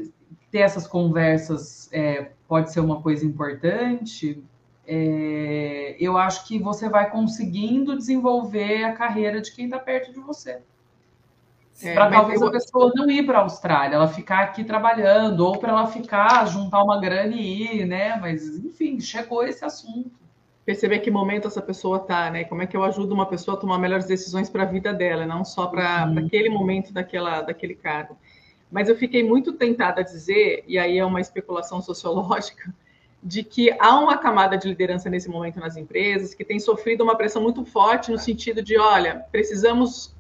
ter 0.51 0.59
essas 0.59 0.87
conversas 0.87 1.88
é, 1.92 2.33
pode 2.48 2.72
ser 2.72 2.81
uma 2.81 3.01
coisa 3.03 3.24
importante, 3.24 4.42
é, 4.87 5.96
eu 6.01 6.16
acho 6.16 6.46
que 6.46 6.59
você 6.59 6.88
vai 6.88 7.11
conseguindo 7.11 7.96
desenvolver 7.96 8.85
a 8.85 8.94
carreira 8.94 9.40
de 9.40 9.53
quem 9.53 9.66
está 9.66 9.79
perto 9.79 10.12
de 10.12 10.20
você. 10.20 10.62
É, 11.83 11.94
para 11.94 12.11
talvez 12.11 12.40
eu... 12.40 12.48
a 12.48 12.51
pessoa 12.51 12.92
não 12.94 13.09
ir 13.09 13.24
para 13.24 13.38
a 13.38 13.42
Austrália, 13.42 13.94
ela 13.94 14.09
ficar 14.09 14.40
aqui 14.40 14.64
trabalhando, 14.64 15.40
ou 15.40 15.59
para 15.59 15.70
ela 15.70 15.87
ficar, 15.87 16.46
juntar 16.46 16.83
uma 16.83 16.98
grana 17.01 17.37
e 17.37 17.81
ir, 17.81 17.87
né? 17.87 18.16
Mas, 18.16 18.48
enfim, 18.57 18.98
chegou 18.98 19.44
esse 19.44 19.64
assunto. 19.64 20.11
Perceber 20.68 20.98
que 20.98 21.11
momento 21.11 21.48
essa 21.48 21.62
pessoa 21.62 21.96
está, 21.96 22.31
né? 22.31 22.44
Como 22.44 22.61
é 22.61 22.66
que 22.66 22.76
eu 22.76 22.85
ajudo 22.85 23.14
uma 23.14 23.24
pessoa 23.24 23.57
a 23.57 23.59
tomar 23.59 23.78
melhores 23.78 24.04
decisões 24.04 24.50
para 24.50 24.64
a 24.64 24.66
vida 24.66 24.92
dela, 24.92 25.24
não 25.24 25.42
só 25.42 25.66
para 25.66 26.04
uhum. 26.04 26.18
aquele 26.18 26.50
momento 26.50 26.92
daquela, 26.92 27.40
daquele 27.40 27.74
cargo. 27.74 28.18
Mas 28.70 28.87
eu 28.87 28.94
fiquei 28.94 29.22
muito 29.22 29.54
tentada 29.54 30.02
a 30.02 30.04
dizer, 30.04 30.64
e 30.68 30.78
aí 30.78 30.98
é 30.98 31.04
uma 31.07 31.22
especulação 31.22 31.81
sociológica, 31.81 32.70
de 33.22 33.42
que 33.42 33.74
há 33.81 33.98
uma 33.98 34.18
camada 34.18 34.59
de 34.59 34.68
liderança 34.68 35.09
nesse 35.09 35.31
momento 35.31 35.59
nas 35.59 35.74
empresas 35.78 36.35
que 36.35 36.44
tem 36.44 36.61
sofrido 36.61 37.02
uma 37.02 37.16
pressão 37.16 37.40
muito 37.40 37.64
forte 37.64 38.11
no 38.11 38.18
sentido 38.18 38.62
de, 38.62 38.78
olha, 38.78 39.24
precisamos 39.33 40.14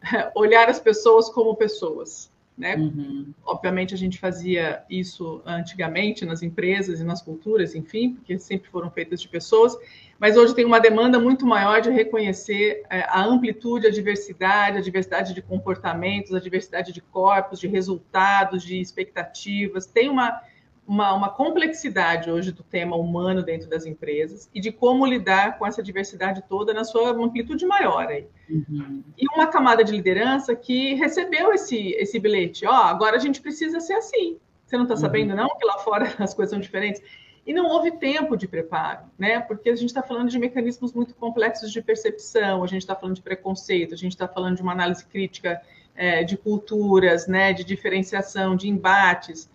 olhar 0.34 0.70
as 0.70 0.80
pessoas 0.80 1.28
como 1.28 1.54
pessoas. 1.56 2.32
Né? 2.56 2.76
Uhum. 2.76 3.34
Obviamente 3.44 3.94
a 3.94 3.96
gente 3.96 4.18
fazia 4.18 4.84
isso 4.88 5.42
antigamente 5.44 6.24
nas 6.24 6.40
empresas 6.40 7.00
e 7.00 7.04
nas 7.04 7.20
culturas, 7.20 7.74
enfim, 7.74 8.14
porque 8.14 8.38
sempre 8.38 8.70
foram 8.70 8.88
feitas 8.90 9.20
de 9.20 9.26
pessoas, 9.26 9.76
mas 10.20 10.36
hoje 10.36 10.54
tem 10.54 10.64
uma 10.64 10.78
demanda 10.78 11.18
muito 11.18 11.44
maior 11.44 11.80
de 11.80 11.90
reconhecer 11.90 12.84
é, 12.88 13.00
a 13.08 13.24
amplitude, 13.24 13.88
a 13.88 13.90
diversidade, 13.90 14.78
a 14.78 14.80
diversidade 14.80 15.34
de 15.34 15.42
comportamentos, 15.42 16.32
a 16.32 16.38
diversidade 16.38 16.92
de 16.92 17.00
corpos, 17.00 17.58
de 17.58 17.66
resultados, 17.66 18.62
de 18.62 18.80
expectativas. 18.80 19.86
Tem 19.86 20.08
uma 20.08 20.40
uma, 20.86 21.14
uma, 21.14 21.28
complexidade 21.28 22.30
hoje 22.30 22.52
do 22.52 22.62
tema 22.62 22.96
humano 22.96 23.42
dentro 23.42 23.68
das 23.68 23.86
empresas 23.86 24.48
e 24.54 24.60
de 24.60 24.70
como 24.70 25.06
lidar 25.06 25.58
com 25.58 25.66
essa 25.66 25.82
diversidade 25.82 26.44
toda 26.48 26.74
na 26.74 26.84
sua 26.84 27.10
amplitude 27.10 27.64
maior. 27.66 28.06
Aí. 28.06 28.26
Uhum. 28.48 29.02
E 29.16 29.26
uma 29.34 29.46
camada 29.46 29.82
de 29.82 29.92
liderança 29.92 30.54
que 30.54 30.94
recebeu 30.94 31.52
esse, 31.52 31.90
esse 31.92 32.18
bilhete. 32.18 32.66
Ó, 32.66 32.70
oh, 32.70 32.84
agora 32.84 33.16
a 33.16 33.18
gente 33.18 33.40
precisa 33.40 33.80
ser 33.80 33.94
assim. 33.94 34.38
Você 34.66 34.76
não 34.76 34.84
está 34.84 34.96
sabendo, 34.96 35.30
uhum. 35.30 35.36
não, 35.36 35.56
que 35.56 35.64
lá 35.64 35.78
fora 35.78 36.12
as 36.18 36.34
coisas 36.34 36.50
são 36.50 36.60
diferentes? 36.60 37.02
E 37.46 37.52
não 37.52 37.66
houve 37.66 37.90
tempo 37.92 38.36
de 38.36 38.48
preparo, 38.48 39.02
né? 39.18 39.40
Porque 39.40 39.68
a 39.68 39.76
gente 39.76 39.88
está 39.88 40.02
falando 40.02 40.30
de 40.30 40.38
mecanismos 40.38 40.94
muito 40.94 41.14
complexos 41.14 41.70
de 41.70 41.82
percepção, 41.82 42.64
a 42.64 42.66
gente 42.66 42.82
está 42.82 42.94
falando 42.94 43.16
de 43.16 43.22
preconceito, 43.22 43.92
a 43.92 43.98
gente 43.98 44.12
está 44.12 44.26
falando 44.26 44.56
de 44.56 44.62
uma 44.62 44.72
análise 44.72 45.04
crítica 45.04 45.60
é, 45.94 46.24
de 46.24 46.38
culturas, 46.38 47.26
né? 47.26 47.52
De 47.52 47.62
diferenciação, 47.62 48.56
de 48.56 48.68
embates 48.68 49.48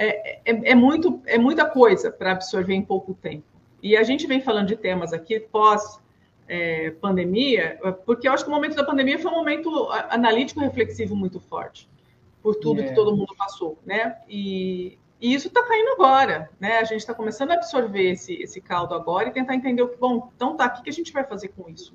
é, 0.00 0.40
é, 0.46 0.70
é, 0.70 0.74
muito, 0.74 1.20
é 1.26 1.36
muita 1.36 1.66
coisa 1.66 2.10
para 2.10 2.32
absorver 2.32 2.72
em 2.72 2.80
pouco 2.80 3.12
tempo. 3.12 3.44
E 3.82 3.94
a 3.94 4.02
gente 4.02 4.26
vem 4.26 4.40
falando 4.40 4.68
de 4.68 4.76
temas 4.76 5.12
aqui 5.12 5.38
pós 5.38 6.00
é, 6.48 6.90
pandemia, 6.92 7.78
porque 8.06 8.26
eu 8.26 8.32
acho 8.32 8.44
que 8.44 8.50
o 8.50 8.52
momento 8.54 8.74
da 8.74 8.82
pandemia 8.82 9.18
foi 9.18 9.30
um 9.30 9.34
momento 9.34 9.90
analítico 10.08 10.58
reflexivo 10.58 11.14
muito 11.14 11.38
forte, 11.38 11.86
por 12.42 12.54
tudo 12.54 12.82
que 12.82 12.94
todo 12.94 13.14
mundo 13.14 13.34
passou, 13.36 13.78
né? 13.84 14.16
E, 14.26 14.98
e 15.20 15.34
isso 15.34 15.48
está 15.48 15.62
caindo 15.62 15.90
agora, 15.90 16.50
né? 16.58 16.78
A 16.78 16.84
gente 16.84 17.00
está 17.00 17.12
começando 17.12 17.50
a 17.50 17.54
absorver 17.54 18.12
esse, 18.12 18.32
esse 18.42 18.58
caldo 18.58 18.94
agora 18.94 19.28
e 19.28 19.32
tentar 19.32 19.54
entender 19.54 19.82
o 19.82 19.88
que, 19.88 19.98
bom, 19.98 20.30
então 20.34 20.56
tá, 20.56 20.74
o 20.78 20.82
que 20.82 20.88
a 20.88 20.92
gente 20.92 21.12
vai 21.12 21.24
fazer 21.24 21.48
com 21.48 21.68
isso? 21.68 21.94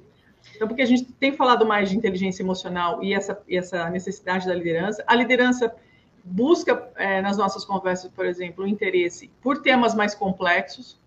Então, 0.56 0.68
porque 0.68 0.84
a 0.84 0.86
gente 0.86 1.06
tem 1.14 1.34
falado 1.34 1.66
mais 1.66 1.90
de 1.90 1.98
inteligência 1.98 2.44
emocional 2.44 3.04
e 3.04 3.16
essa, 3.16 3.42
e 3.48 3.58
essa 3.58 3.90
necessidade 3.90 4.46
da 4.46 4.54
liderança, 4.54 5.04
a 5.08 5.16
liderança 5.16 5.76
busca 6.26 6.90
é, 6.96 7.22
nas 7.22 7.38
nossas 7.38 7.64
conversas, 7.64 8.12
por 8.12 8.26
exemplo, 8.26 8.64
o 8.64 8.68
interesse 8.68 9.30
por 9.42 9.62
temas 9.62 9.94
mais 9.94 10.16
complexos, 10.16 11.00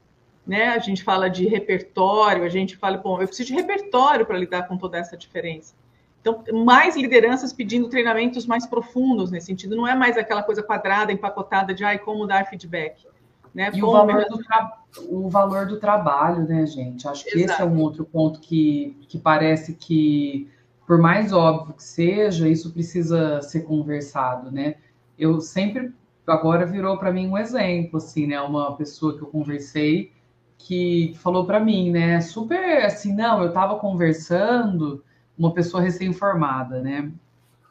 né? 0.46 0.68
A 0.68 0.78
gente 0.78 1.02
fala 1.02 1.28
de 1.28 1.46
repertório, 1.46 2.44
a 2.44 2.48
gente 2.48 2.76
fala, 2.76 2.96
bom, 2.96 3.20
eu 3.20 3.26
preciso 3.26 3.48
de 3.48 3.54
repertório 3.54 4.24
para 4.24 4.38
lidar 4.38 4.68
com 4.68 4.78
toda 4.78 4.96
essa 4.96 5.16
diferença. 5.16 5.74
Então, 6.20 6.42
mais 6.64 6.96
lideranças 6.96 7.52
pedindo 7.52 7.88
treinamentos 7.88 8.46
mais 8.46 8.64
profundos 8.64 9.30
nesse 9.30 9.46
sentido, 9.46 9.76
não 9.76 9.86
é 9.86 9.94
mais 9.94 10.16
aquela 10.16 10.42
coisa 10.42 10.62
quadrada, 10.62 11.12
empacotada 11.12 11.74
de 11.74 11.84
ai, 11.84 11.98
como 11.98 12.26
dar 12.26 12.46
feedback. 12.46 13.06
Né? 13.54 13.70
E 13.74 13.82
o 13.82 13.90
valor, 13.90 14.24
do 14.28 14.38
tra... 14.38 14.78
o 15.08 15.28
valor 15.28 15.66
do 15.66 15.80
trabalho, 15.80 16.46
né, 16.46 16.64
gente? 16.66 17.08
Acho 17.08 17.24
que 17.24 17.38
Exato. 17.38 17.52
esse 17.52 17.62
é 17.62 17.64
um 17.64 17.80
outro 17.80 18.04
ponto 18.04 18.40
que, 18.40 18.96
que 19.08 19.18
parece 19.18 19.74
que, 19.74 20.48
por 20.86 20.98
mais 20.98 21.32
óbvio 21.32 21.74
que 21.74 21.82
seja, 21.82 22.48
isso 22.48 22.72
precisa 22.72 23.42
ser 23.42 23.62
conversado, 23.62 24.50
né? 24.50 24.76
Eu 25.18 25.40
sempre 25.40 25.92
agora 26.26 26.66
virou 26.66 26.96
para 26.98 27.12
mim 27.12 27.26
um 27.28 27.38
exemplo, 27.38 27.96
assim, 27.96 28.26
né? 28.26 28.40
Uma 28.40 28.76
pessoa 28.76 29.16
que 29.16 29.22
eu 29.22 29.28
conversei 29.28 30.12
que 30.58 31.14
falou 31.16 31.46
para 31.46 31.60
mim, 31.60 31.90
né? 31.90 32.20
Super 32.20 32.84
assim, 32.84 33.14
não, 33.14 33.42
eu 33.42 33.48
estava 33.48 33.76
conversando, 33.76 35.04
uma 35.38 35.52
pessoa 35.54 35.82
recém-formada, 35.82 36.80
né? 36.80 37.10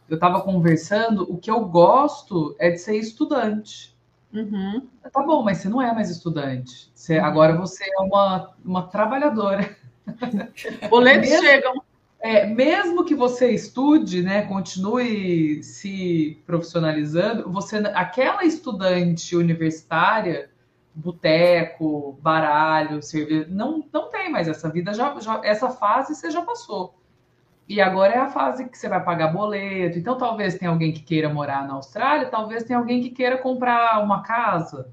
Eu 0.09 0.15
estava 0.15 0.41
conversando, 0.41 1.23
o 1.29 1.37
que 1.37 1.51
eu 1.51 1.65
gosto 1.65 2.55
é 2.57 2.71
de 2.71 2.77
ser 2.77 2.95
estudante. 2.97 3.95
Uhum. 4.33 4.87
Tá 5.11 5.21
bom, 5.21 5.43
mas 5.43 5.57
você 5.57 5.69
não 5.69 5.81
é 5.81 5.93
mais 5.93 6.09
estudante. 6.09 6.89
Você, 6.95 7.17
uhum. 7.17 7.25
Agora 7.25 7.57
você 7.57 7.83
é 7.83 7.99
uma, 7.99 8.53
uma 8.63 8.83
trabalhadora. 8.83 9.75
Boletos 10.89 11.29
chegam 11.29 11.83
é, 12.19 12.47
mesmo 12.47 13.05
que 13.05 13.13
você 13.13 13.51
estude, 13.51 14.23
né, 14.23 14.43
continue 14.43 15.63
se 15.63 16.41
profissionalizando, 16.45 17.49
você, 17.51 17.77
aquela 17.93 18.43
estudante 18.43 19.35
universitária, 19.35 20.49
boteco, 20.95 22.17
baralho, 22.21 23.03
cerveja, 23.03 23.47
não, 23.49 23.83
não 23.93 24.09
tem 24.09 24.31
mais 24.31 24.47
essa 24.47 24.69
vida, 24.69 24.93
já, 24.93 25.19
já, 25.19 25.41
essa 25.43 25.69
fase 25.69 26.15
você 26.15 26.31
já 26.31 26.41
passou. 26.41 26.95
E 27.69 27.81
agora 27.81 28.13
é 28.13 28.17
a 28.17 28.29
fase 28.29 28.67
que 28.67 28.77
você 28.77 28.87
vai 28.87 29.03
pagar 29.03 29.33
boleto. 29.33 29.99
Então, 29.99 30.17
talvez 30.17 30.57
tenha 30.57 30.71
alguém 30.71 30.93
que 30.93 31.01
queira 31.01 31.27
morar 31.27 31.67
na 31.67 31.73
Austrália, 31.73 32.29
talvez 32.29 32.63
tenha 32.63 32.79
alguém 32.79 33.01
que 33.01 33.09
queira 33.09 33.37
comprar 33.37 34.01
uma 34.01 34.23
casa, 34.23 34.89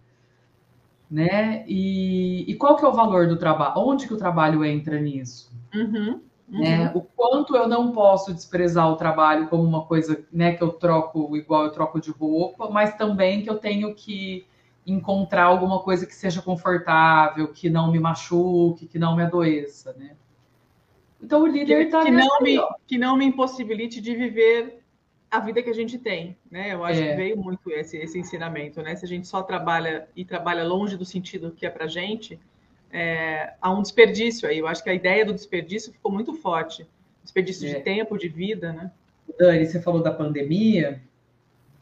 né? 1.09 1.65
E, 1.69 2.45
e 2.51 2.55
qual 2.57 2.77
que 2.77 2.85
é 2.85 2.89
o 2.89 2.93
valor 2.93 3.29
do 3.29 3.39
trabalho? 3.39 3.75
Onde 3.77 4.09
que 4.09 4.15
o 4.15 4.19
trabalho 4.19 4.65
entra 4.65 5.01
nisso? 5.01 5.53
Uhum. 5.73 6.21
Né? 6.49 6.91
Uhum. 6.91 6.99
O 6.99 7.03
quanto 7.03 7.57
eu 7.57 7.67
não 7.67 7.93
posso 7.93 8.33
desprezar 8.33 8.91
o 8.91 8.97
trabalho 8.97 9.49
como 9.49 9.63
uma 9.63 9.85
coisa 9.85 10.25
né, 10.33 10.55
que 10.55 10.63
eu 10.63 10.71
troco 10.71 11.37
igual 11.37 11.65
eu 11.65 11.73
troco 11.73 12.01
de 12.01 12.11
roupa, 12.11 12.69
mas 12.71 12.95
também 12.97 13.43
que 13.43 13.49
eu 13.49 13.59
tenho 13.59 13.95
que 13.95 14.47
encontrar 14.87 15.45
alguma 15.45 15.81
coisa 15.81 16.07
que 16.07 16.15
seja 16.15 16.43
confortável, 16.43 17.49
que 17.49 17.71
não 17.71 17.91
me 17.91 17.99
machuque, 17.99 18.87
que 18.87 18.99
não 18.99 19.17
me 19.17 19.23
adoeça, 19.23 19.95
né? 19.95 20.15
Então 21.23 21.43
o 21.43 21.47
líder 21.47 21.87
está 21.87 22.01
que, 22.01 22.07
que 22.07 22.11
não 22.11 22.41
me 22.41 22.61
que 22.87 22.99
não 22.99 23.17
me 23.17 23.25
impossibilite 23.25 23.99
de 24.01 24.15
viver 24.15 24.85
a 25.31 25.41
vida 25.41 25.63
que 25.63 25.71
a 25.71 25.75
gente 25.75 25.99
tem, 25.99 26.37
né? 26.51 26.75
Eu 26.75 26.85
acho 26.85 27.01
é. 27.01 27.11
que 27.11 27.17
veio 27.17 27.37
muito 27.37 27.71
esse, 27.71 27.97
esse 27.97 28.19
ensinamento, 28.19 28.83
né? 28.83 28.95
Se 28.95 29.07
a 29.07 29.09
gente 29.09 29.27
só 29.27 29.43
trabalha 29.43 30.07
e 30.15 30.25
trabalha 30.25 30.63
longe 30.63 30.97
do 30.97 31.05
sentido 31.05 31.51
que 31.51 31.65
é 31.65 31.71
para 31.71 31.87
gente, 31.87 32.39
é, 32.97 33.55
há 33.61 33.73
um 33.73 33.83
desperdício 33.83 34.49
aí. 34.49 34.59
Eu 34.59 34.69
acho 34.69 34.85
que 34.85 34.89
a 34.89 34.95
ideia 34.95 35.27
do 35.27 35.35
desperdício 35.35 35.93
ficou 35.93 36.13
muito 36.13 36.33
forte. 36.33 36.87
Desperdício 37.25 37.69
é. 37.69 37.75
de 37.75 37.81
tempo, 37.81 38.17
de 38.17 38.29
vida, 38.29 38.73
né? 38.73 38.93
Dani, 39.37 39.67
você 39.67 39.83
falou 39.83 40.01
da 40.01 40.13
pandemia 40.13 41.03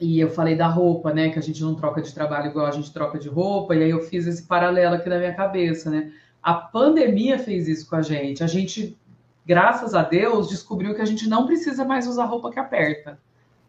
e 0.00 0.18
eu 0.18 0.30
falei 0.30 0.56
da 0.56 0.68
roupa, 0.68 1.12
né? 1.12 1.28
Que 1.28 1.38
a 1.38 1.42
gente 1.42 1.60
não 1.60 1.74
troca 1.74 2.00
de 2.00 2.14
trabalho 2.14 2.46
igual 2.46 2.64
a 2.64 2.70
gente 2.70 2.90
troca 2.90 3.18
de 3.18 3.28
roupa. 3.28 3.76
E 3.76 3.82
aí 3.82 3.90
eu 3.90 4.00
fiz 4.00 4.26
esse 4.26 4.44
paralelo 4.44 4.94
aqui 4.94 5.10
na 5.10 5.18
minha 5.18 5.34
cabeça, 5.34 5.90
né? 5.90 6.10
A 6.42 6.54
pandemia 6.54 7.38
fez 7.38 7.68
isso 7.68 7.90
com 7.90 7.96
a 7.96 8.02
gente. 8.02 8.42
A 8.42 8.46
gente, 8.46 8.96
graças 9.44 9.94
a 9.94 10.02
Deus, 10.02 10.48
descobriu 10.48 10.94
que 10.94 11.02
a 11.02 11.06
gente 11.06 11.28
não 11.28 11.44
precisa 11.44 11.84
mais 11.84 12.06
usar 12.06 12.24
roupa 12.24 12.50
que 12.50 12.58
aperta 12.58 13.18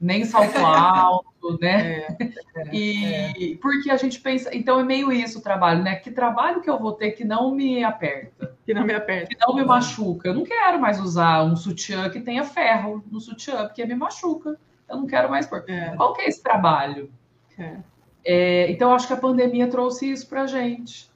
nem 0.03 0.25
salto 0.25 0.57
alto, 0.57 1.57
né? 1.61 1.99
É, 1.99 2.17
é, 2.57 2.75
e 2.75 3.53
é. 3.53 3.57
porque 3.61 3.89
a 3.89 3.95
gente 3.95 4.19
pensa, 4.19 4.53
então 4.53 4.79
é 4.79 4.83
meio 4.83 5.11
isso 5.11 5.39
o 5.39 5.41
trabalho, 5.41 5.81
né? 5.81 5.95
Que 5.95 6.11
trabalho 6.11 6.61
que 6.61 6.69
eu 6.69 6.77
vou 6.77 6.91
ter 6.91 7.11
que 7.11 7.23
não 7.23 7.51
me 7.51 7.83
aperta, 7.83 8.53
que 8.65 8.73
não 8.73 8.83
me 8.83 8.93
aperta, 8.93 9.27
que 9.27 9.37
não 9.39 9.55
me 9.55 9.63
machuca. 9.63 10.27
Eu 10.27 10.33
não 10.33 10.43
quero 10.43 10.79
mais 10.79 10.99
usar 10.99 11.43
um 11.43 11.55
sutiã 11.55 12.09
que 12.09 12.19
tenha 12.19 12.43
ferro 12.43 13.01
no 13.09 13.21
sutiã, 13.21 13.65
porque 13.65 13.85
me 13.85 13.95
machuca. 13.95 14.59
Eu 14.89 14.97
não 14.97 15.07
quero 15.07 15.29
mais 15.29 15.47
pôr. 15.47 15.63
É. 15.67 15.95
Qual 15.95 16.13
que 16.13 16.21
é 16.21 16.27
esse 16.27 16.43
trabalho? 16.43 17.09
É. 17.57 17.77
É, 18.25 18.71
então 18.71 18.93
acho 18.93 19.07
que 19.07 19.13
a 19.13 19.17
pandemia 19.17 19.69
trouxe 19.69 20.11
isso 20.11 20.27
para 20.27 20.45
gente. 20.47 21.09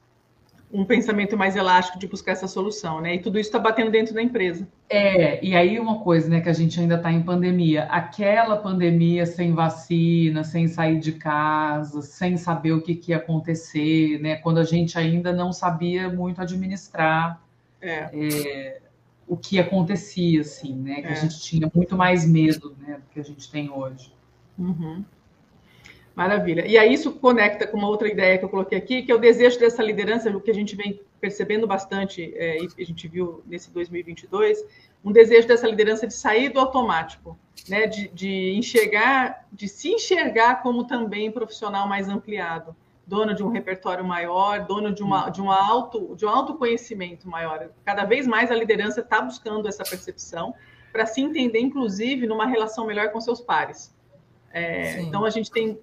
Um 0.71 0.83
pensamento 0.83 1.37
mais 1.37 1.55
elástico 1.55 1.97
de 1.97 2.07
buscar 2.07 2.33
essa 2.33 2.47
solução, 2.47 2.99
né? 2.99 3.15
E 3.15 3.19
tudo 3.19 3.39
isso 3.39 3.47
está 3.47 3.59
batendo 3.59 3.89
dentro 3.89 4.13
da 4.13 4.21
empresa. 4.21 4.67
É, 4.89 5.43
e 5.43 5.55
aí 5.55 5.79
uma 5.79 5.99
coisa, 5.99 6.29
né, 6.29 6.41
que 6.41 6.49
a 6.49 6.53
gente 6.53 6.79
ainda 6.79 6.95
está 6.95 7.11
em 7.11 7.23
pandemia, 7.23 7.83
aquela 7.85 8.57
pandemia 8.57 9.25
sem 9.25 9.53
vacina, 9.53 10.43
sem 10.43 10.67
sair 10.67 10.99
de 10.99 11.13
casa, 11.13 12.01
sem 12.01 12.35
saber 12.35 12.73
o 12.73 12.81
que, 12.81 12.95
que 12.95 13.11
ia 13.11 13.17
acontecer, 13.17 14.19
né? 14.19 14.35
Quando 14.37 14.59
a 14.59 14.63
gente 14.63 14.97
ainda 14.97 15.31
não 15.31 15.53
sabia 15.53 16.09
muito 16.09 16.41
administrar 16.41 17.41
é. 17.81 18.09
É, 18.13 18.81
o 19.27 19.37
que 19.37 19.59
acontecia, 19.59 20.41
assim, 20.41 20.75
né? 20.75 21.01
Que 21.01 21.07
é. 21.07 21.11
a 21.11 21.15
gente 21.15 21.39
tinha 21.39 21.71
muito 21.73 21.95
mais 21.95 22.27
medo, 22.27 22.75
né, 22.79 22.95
do 22.95 23.13
que 23.13 23.19
a 23.19 23.23
gente 23.23 23.49
tem 23.49 23.69
hoje. 23.69 24.13
Uhum. 24.57 25.03
Maravilha. 26.17 26.65
E 26.65 26.79
aí 26.79 26.91
isso 26.91 27.11
conecta 27.11 27.67
com 27.67 27.77
uma 27.77 27.87
outra 27.87 28.07
ideia 28.07 28.39
que 28.39 28.43
eu 28.43 28.49
coloquei 28.49 28.75
aqui, 28.75 29.03
que 29.03 29.11
é 29.11 29.15
o 29.15 29.19
desejo 29.19 29.59
dessa 29.59 29.83
liderança, 29.83 30.31
o 30.31 30.41
que 30.41 30.49
a 30.49 30.53
gente 30.53 30.75
vem 30.75 30.99
percebendo 31.21 31.67
bastante, 31.67 32.33
é, 32.35 32.57
e 32.57 32.67
a 32.81 32.83
gente 32.83 33.07
viu 33.07 33.43
nesse 33.45 33.69
2022, 33.69 34.65
um 35.05 35.11
desejo 35.11 35.47
dessa 35.47 35.67
liderança 35.67 36.07
de 36.07 36.15
sair 36.15 36.49
do 36.49 36.59
automático, 36.59 37.37
né, 37.69 37.85
de, 37.85 38.07
de 38.07 38.51
enxergar, 38.57 39.45
de 39.53 39.67
se 39.67 39.89
enxergar 39.89 40.63
como 40.63 40.87
também 40.87 41.31
profissional 41.31 41.87
mais 41.87 42.09
ampliado, 42.09 42.75
dono 43.05 43.35
de 43.35 43.43
um 43.43 43.49
repertório 43.49 44.03
maior, 44.03 44.65
dono 44.65 44.91
de, 44.91 45.03
uma, 45.03 45.29
de, 45.29 45.39
uma 45.39 45.55
auto, 45.55 46.15
de 46.15 46.25
um 46.25 46.29
autoconhecimento 46.29 47.29
maior. 47.29 47.69
Cada 47.85 48.05
vez 48.05 48.25
mais 48.25 48.49
a 48.49 48.55
liderança 48.55 49.01
está 49.01 49.21
buscando 49.21 49.67
essa 49.67 49.83
percepção 49.83 50.55
para 50.91 51.05
se 51.05 51.21
entender, 51.21 51.59
inclusive, 51.59 52.25
numa 52.25 52.47
relação 52.47 52.87
melhor 52.87 53.11
com 53.11 53.21
seus 53.21 53.39
pares. 53.39 53.95
É, 54.51 54.99
então 55.01 55.23
a 55.23 55.29
gente 55.29 55.51
tem 55.51 55.79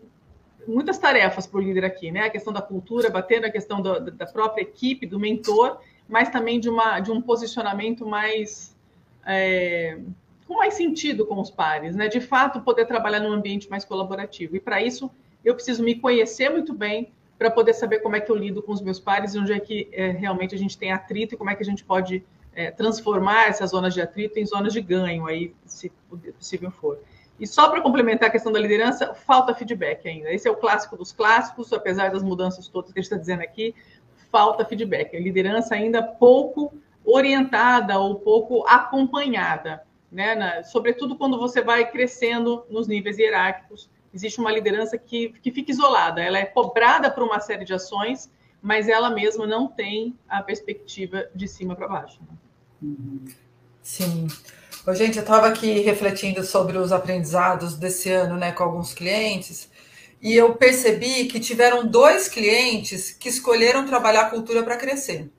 muitas 0.66 0.98
tarefas 0.98 1.46
por 1.46 1.62
líder 1.62 1.84
aqui, 1.84 2.10
né? 2.10 2.24
A 2.24 2.30
questão 2.30 2.52
da 2.52 2.62
cultura, 2.62 3.10
bater 3.10 3.40
na 3.40 3.50
questão 3.50 3.80
do, 3.80 4.10
da 4.10 4.26
própria 4.26 4.62
equipe, 4.62 5.06
do 5.06 5.18
mentor, 5.18 5.78
mas 6.08 6.28
também 6.28 6.60
de, 6.60 6.68
uma, 6.68 7.00
de 7.00 7.10
um 7.10 7.20
posicionamento 7.20 8.06
mais 8.06 8.74
é, 9.26 9.98
com 10.46 10.54
mais 10.56 10.74
sentido 10.74 11.26
com 11.26 11.40
os 11.40 11.50
pares, 11.50 11.96
né? 11.96 12.08
De 12.08 12.20
fato, 12.20 12.60
poder 12.60 12.86
trabalhar 12.86 13.20
num 13.20 13.32
ambiente 13.32 13.68
mais 13.68 13.84
colaborativo. 13.84 14.56
E 14.56 14.60
para 14.60 14.82
isso, 14.82 15.10
eu 15.44 15.54
preciso 15.54 15.82
me 15.82 15.94
conhecer 15.94 16.50
muito 16.50 16.72
bem 16.72 17.12
para 17.38 17.50
poder 17.50 17.74
saber 17.74 17.98
como 17.98 18.16
é 18.16 18.20
que 18.20 18.30
eu 18.30 18.36
lido 18.36 18.62
com 18.62 18.72
os 18.72 18.80
meus 18.80 19.00
pares 19.00 19.34
e 19.34 19.38
onde 19.38 19.52
é 19.52 19.58
que 19.58 19.88
é, 19.92 20.10
realmente 20.10 20.54
a 20.54 20.58
gente 20.58 20.78
tem 20.78 20.92
atrito 20.92 21.34
e 21.34 21.38
como 21.38 21.50
é 21.50 21.54
que 21.54 21.62
a 21.62 21.66
gente 21.66 21.84
pode 21.84 22.24
é, 22.54 22.70
transformar 22.70 23.48
essas 23.48 23.70
zonas 23.70 23.92
de 23.92 24.00
atrito 24.00 24.38
em 24.38 24.46
zonas 24.46 24.72
de 24.72 24.80
ganho, 24.80 25.26
aí, 25.26 25.52
se 25.66 25.90
possível 26.38 26.70
for. 26.70 26.98
E 27.38 27.46
só 27.46 27.68
para 27.68 27.80
complementar 27.80 28.28
a 28.28 28.32
questão 28.32 28.52
da 28.52 28.60
liderança, 28.60 29.12
falta 29.12 29.54
feedback 29.54 30.08
ainda. 30.08 30.32
Esse 30.32 30.46
é 30.46 30.50
o 30.50 30.56
clássico 30.56 30.96
dos 30.96 31.12
clássicos, 31.12 31.72
apesar 31.72 32.10
das 32.10 32.22
mudanças 32.22 32.68
todas 32.68 32.92
que 32.92 32.98
a 32.98 33.02
gente 33.02 33.10
está 33.10 33.20
dizendo 33.20 33.42
aqui, 33.42 33.74
falta 34.30 34.64
feedback. 34.64 35.16
A 35.16 35.20
liderança 35.20 35.74
ainda 35.74 36.02
pouco 36.02 36.72
orientada 37.04 37.98
ou 37.98 38.16
pouco 38.16 38.64
acompanhada, 38.66 39.82
né? 40.10 40.34
Na, 40.34 40.62
sobretudo 40.62 41.16
quando 41.16 41.38
você 41.38 41.60
vai 41.60 41.90
crescendo 41.90 42.64
nos 42.70 42.86
níveis 42.88 43.18
hierárquicos, 43.18 43.90
existe 44.12 44.40
uma 44.40 44.50
liderança 44.50 44.96
que, 44.96 45.30
que 45.42 45.50
fica 45.50 45.70
isolada, 45.70 46.22
ela 46.22 46.38
é 46.38 46.44
cobrada 46.44 47.10
por 47.10 47.24
uma 47.24 47.40
série 47.40 47.64
de 47.64 47.74
ações, 47.74 48.30
mas 48.62 48.88
ela 48.88 49.10
mesma 49.10 49.46
não 49.46 49.66
tem 49.66 50.16
a 50.28 50.42
perspectiva 50.42 51.28
de 51.34 51.46
cima 51.46 51.74
para 51.74 51.88
baixo. 51.88 52.20
Né? 52.22 53.34
Sim. 53.82 54.28
Gente, 54.92 55.16
eu 55.16 55.22
estava 55.22 55.46
aqui 55.46 55.80
refletindo 55.80 56.44
sobre 56.44 56.76
os 56.76 56.92
aprendizados 56.92 57.74
desse 57.74 58.10
ano 58.10 58.36
né, 58.36 58.52
com 58.52 58.64
alguns 58.64 58.92
clientes, 58.92 59.70
e 60.20 60.34
eu 60.34 60.56
percebi 60.56 61.24
que 61.24 61.40
tiveram 61.40 61.86
dois 61.86 62.28
clientes 62.28 63.10
que 63.10 63.30
escolheram 63.30 63.86
trabalhar 63.86 64.26
a 64.26 64.30
cultura 64.30 64.62
para 64.62 64.76
crescer. 64.76 65.30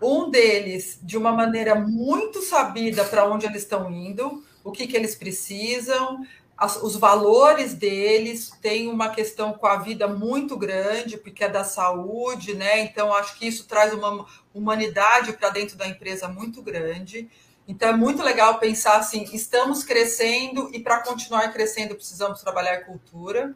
Um 0.00 0.30
deles, 0.30 0.98
de 1.02 1.18
uma 1.18 1.30
maneira 1.30 1.74
muito 1.74 2.40
sabida 2.40 3.04
para 3.04 3.28
onde 3.28 3.44
eles 3.44 3.62
estão 3.62 3.90
indo, 3.92 4.42
o 4.64 4.72
que, 4.72 4.86
que 4.86 4.96
eles 4.96 5.14
precisam, 5.14 6.26
as, 6.56 6.82
os 6.82 6.96
valores 6.96 7.74
deles, 7.74 8.50
tem 8.62 8.88
uma 8.88 9.10
questão 9.10 9.52
com 9.52 9.66
a 9.66 9.76
vida 9.76 10.08
muito 10.08 10.56
grande, 10.56 11.18
porque 11.18 11.44
é 11.44 11.48
da 11.50 11.64
saúde, 11.64 12.54
né? 12.54 12.80
Então, 12.80 13.12
acho 13.12 13.38
que 13.38 13.46
isso 13.46 13.66
traz 13.66 13.92
uma 13.92 14.24
humanidade 14.54 15.34
para 15.34 15.50
dentro 15.50 15.76
da 15.76 15.86
empresa 15.86 16.28
muito 16.28 16.62
grande. 16.62 17.28
Então 17.66 17.88
é 17.88 17.96
muito 17.96 18.22
legal 18.22 18.58
pensar 18.58 18.96
assim: 18.96 19.24
estamos 19.32 19.84
crescendo 19.84 20.70
e 20.72 20.80
para 20.80 21.02
continuar 21.02 21.52
crescendo 21.52 21.94
precisamos 21.94 22.40
trabalhar 22.40 22.84
cultura. 22.84 23.54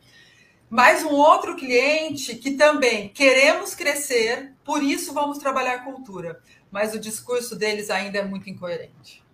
Mais 0.69 1.05
um 1.05 1.11
outro 1.11 1.55
cliente 1.55 2.35
que 2.35 2.53
também 2.53 3.09
queremos 3.09 3.73
crescer, 3.75 4.53
por 4.65 4.83
isso 4.83 5.15
vamos 5.15 5.39
trabalhar 5.39 5.85
cultura, 5.85 6.41
mas 6.73 6.93
o 6.93 6.99
discurso 6.99 7.55
deles 7.55 7.89
ainda 7.89 8.19
é 8.19 8.25
muito 8.25 8.51
incoerente. 8.51 9.25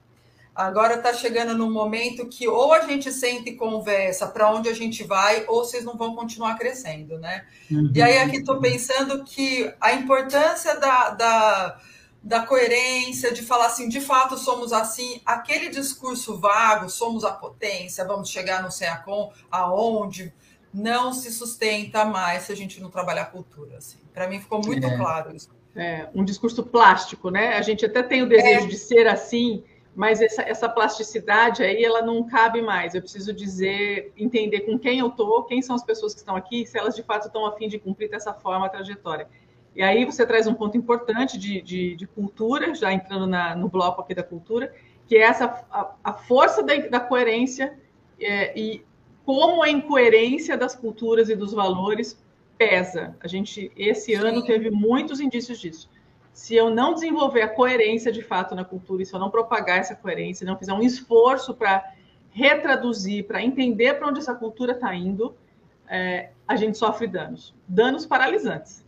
Agora 0.55 0.97
está 0.97 1.15
chegando 1.15 1.57
num 1.57 1.73
momento 1.73 2.29
que 2.29 2.47
ou 2.47 2.75
a 2.75 2.81
gente 2.83 3.11
senta 3.11 3.49
e 3.49 3.57
conversa 3.57 4.27
para 4.27 4.53
onde 4.53 4.69
a 4.69 4.75
gente 4.75 5.03
vai, 5.03 5.47
ou 5.49 5.65
vocês 5.65 5.83
não 5.83 5.97
vão 5.97 6.15
continuar 6.15 6.59
crescendo, 6.59 7.19
né? 7.19 7.47
Uhum. 7.71 7.91
E 7.95 8.03
aí 8.03 8.19
aqui 8.19 8.37
estou 8.37 8.61
pensando 8.61 9.25
que 9.25 9.73
a 9.81 9.95
importância 9.95 10.79
da, 10.79 11.09
da 11.11 11.81
da 12.23 12.47
coerência, 12.47 13.33
de 13.33 13.43
falar 13.43 13.67
assim, 13.67 13.89
de 13.89 14.01
fato 14.01 14.39
somos 14.39 14.73
assim, 14.73 15.21
aquele 15.27 15.69
discurso 15.69 16.39
vago, 16.39 16.89
somos 16.89 17.25
a 17.25 17.33
potência, 17.33 18.05
vamos 18.05 18.29
chegar 18.29 18.63
no 18.63 18.71
CEACOM, 18.71 19.33
aonde 19.51 20.33
não 20.73 21.13
se 21.13 21.33
sustenta 21.33 22.05
mais 22.05 22.45
se 22.45 22.53
a 22.53 22.57
gente 22.57 22.81
não 22.81 22.91
trabalhar 22.91 23.23
a 23.23 23.27
cultura. 23.27 23.77
Assim. 23.77 23.99
Para 24.15 24.29
mim 24.29 24.41
ficou 24.41 24.61
muito 24.65 24.87
é. 24.87 24.97
claro 24.97 25.35
isso. 25.35 25.51
É, 25.75 26.09
um 26.15 26.25
discurso 26.25 26.63
plástico, 26.63 27.31
né? 27.31 27.57
A 27.57 27.63
gente 27.63 27.85
até 27.85 28.03
tem 28.03 28.23
o 28.23 28.29
desejo 28.29 28.67
é. 28.67 28.69
de 28.69 28.77
ser 28.77 29.07
assim, 29.07 29.65
mas 29.95 30.21
essa, 30.21 30.43
essa 30.43 30.69
plasticidade 30.69 31.63
aí 31.63 31.83
ela 31.83 32.03
não 32.03 32.23
cabe 32.25 32.63
mais. 32.63 32.95
Eu 32.95 33.03
preciso 33.03 33.33
dizer, 33.33 34.13
entender 34.17 34.61
com 34.61 34.79
quem 34.79 35.01
eu 35.01 35.09
estou, 35.09 35.43
quem 35.45 35.61
são 35.61 35.75
as 35.75 35.83
pessoas 35.83 36.15
que 36.15 36.21
estão 36.21 36.37
aqui, 36.37 36.67
se 36.67 36.79
elas 36.79 36.95
de 36.95 37.03
fato 37.03 37.27
estão 37.27 37.47
a 37.47 37.53
fim 37.57 37.69
de 37.69 37.79
cumprir 37.79 38.09
dessa 38.09 38.33
forma 38.33 38.67
a 38.67 38.69
trajetória. 38.69 39.29
E 39.75 39.83
aí 39.83 40.05
você 40.05 40.27
traz 40.27 40.47
um 40.47 40.55
ponto 40.55 40.77
importante 40.77 41.39
de, 41.39 41.63
de, 41.63 41.97
de 41.97 42.07
cultura, 42.07 42.75
já 42.75 42.93
entrando 42.93 43.27
na, 43.27 43.57
no 43.57 43.69
bloco 43.69 44.03
aqui 44.03 44.15
da 44.15 44.23
cultura, 44.23 44.73
que 45.07 45.17
é 45.17 45.23
essa 45.23 45.65
a, 45.71 45.95
a 46.05 46.13
força 46.13 46.63
da, 46.63 46.77
da 46.89 47.01
coerência 47.01 47.79
é, 48.21 48.59
e 48.59 48.85
como 49.25 49.63
a 49.63 49.71
incoerência 49.71 50.57
das 50.57 50.75
culturas 50.75 51.29
e 51.31 51.37
dos 51.37 51.53
valores 51.53 52.23
pesa. 52.59 53.17
A 53.21 53.29
gente 53.29 53.73
esse 53.77 54.15
Sim. 54.15 54.23
ano 54.23 54.45
teve 54.45 54.71
muitos 54.71 55.21
indícios 55.21 55.59
disso. 55.59 55.91
Se 56.35 56.55
eu 56.55 56.71
não 56.71 56.95
desenvolver 56.95 57.43
a 57.43 57.49
coerência 57.49 58.13
de 58.13 58.23
fato 58.23 58.55
na 58.55 58.65
cultura, 58.65 59.03
e 59.03 59.07
se 59.07 59.15
eu 59.15 59.21
não 59.21 59.31
propagar 59.31 59.79
essa 59.79 59.95
coerência, 59.95 60.47
não 60.47 60.57
fizer 60.57 60.73
um 60.73 60.83
esforço 60.83 61.55
para 61.55 61.95
retraduzir, 62.31 63.27
para 63.27 63.43
entender 63.43 63.95
para 63.95 64.09
onde 64.09 64.19
essa 64.19 64.35
cultura 64.35 64.73
está 64.73 64.95
indo, 64.95 65.35
é, 65.89 66.31
a 66.49 66.57
gente 66.57 66.79
sofre 66.79 67.07
danos, 67.07 67.55
danos 67.69 68.07
paralisantes 68.07 68.82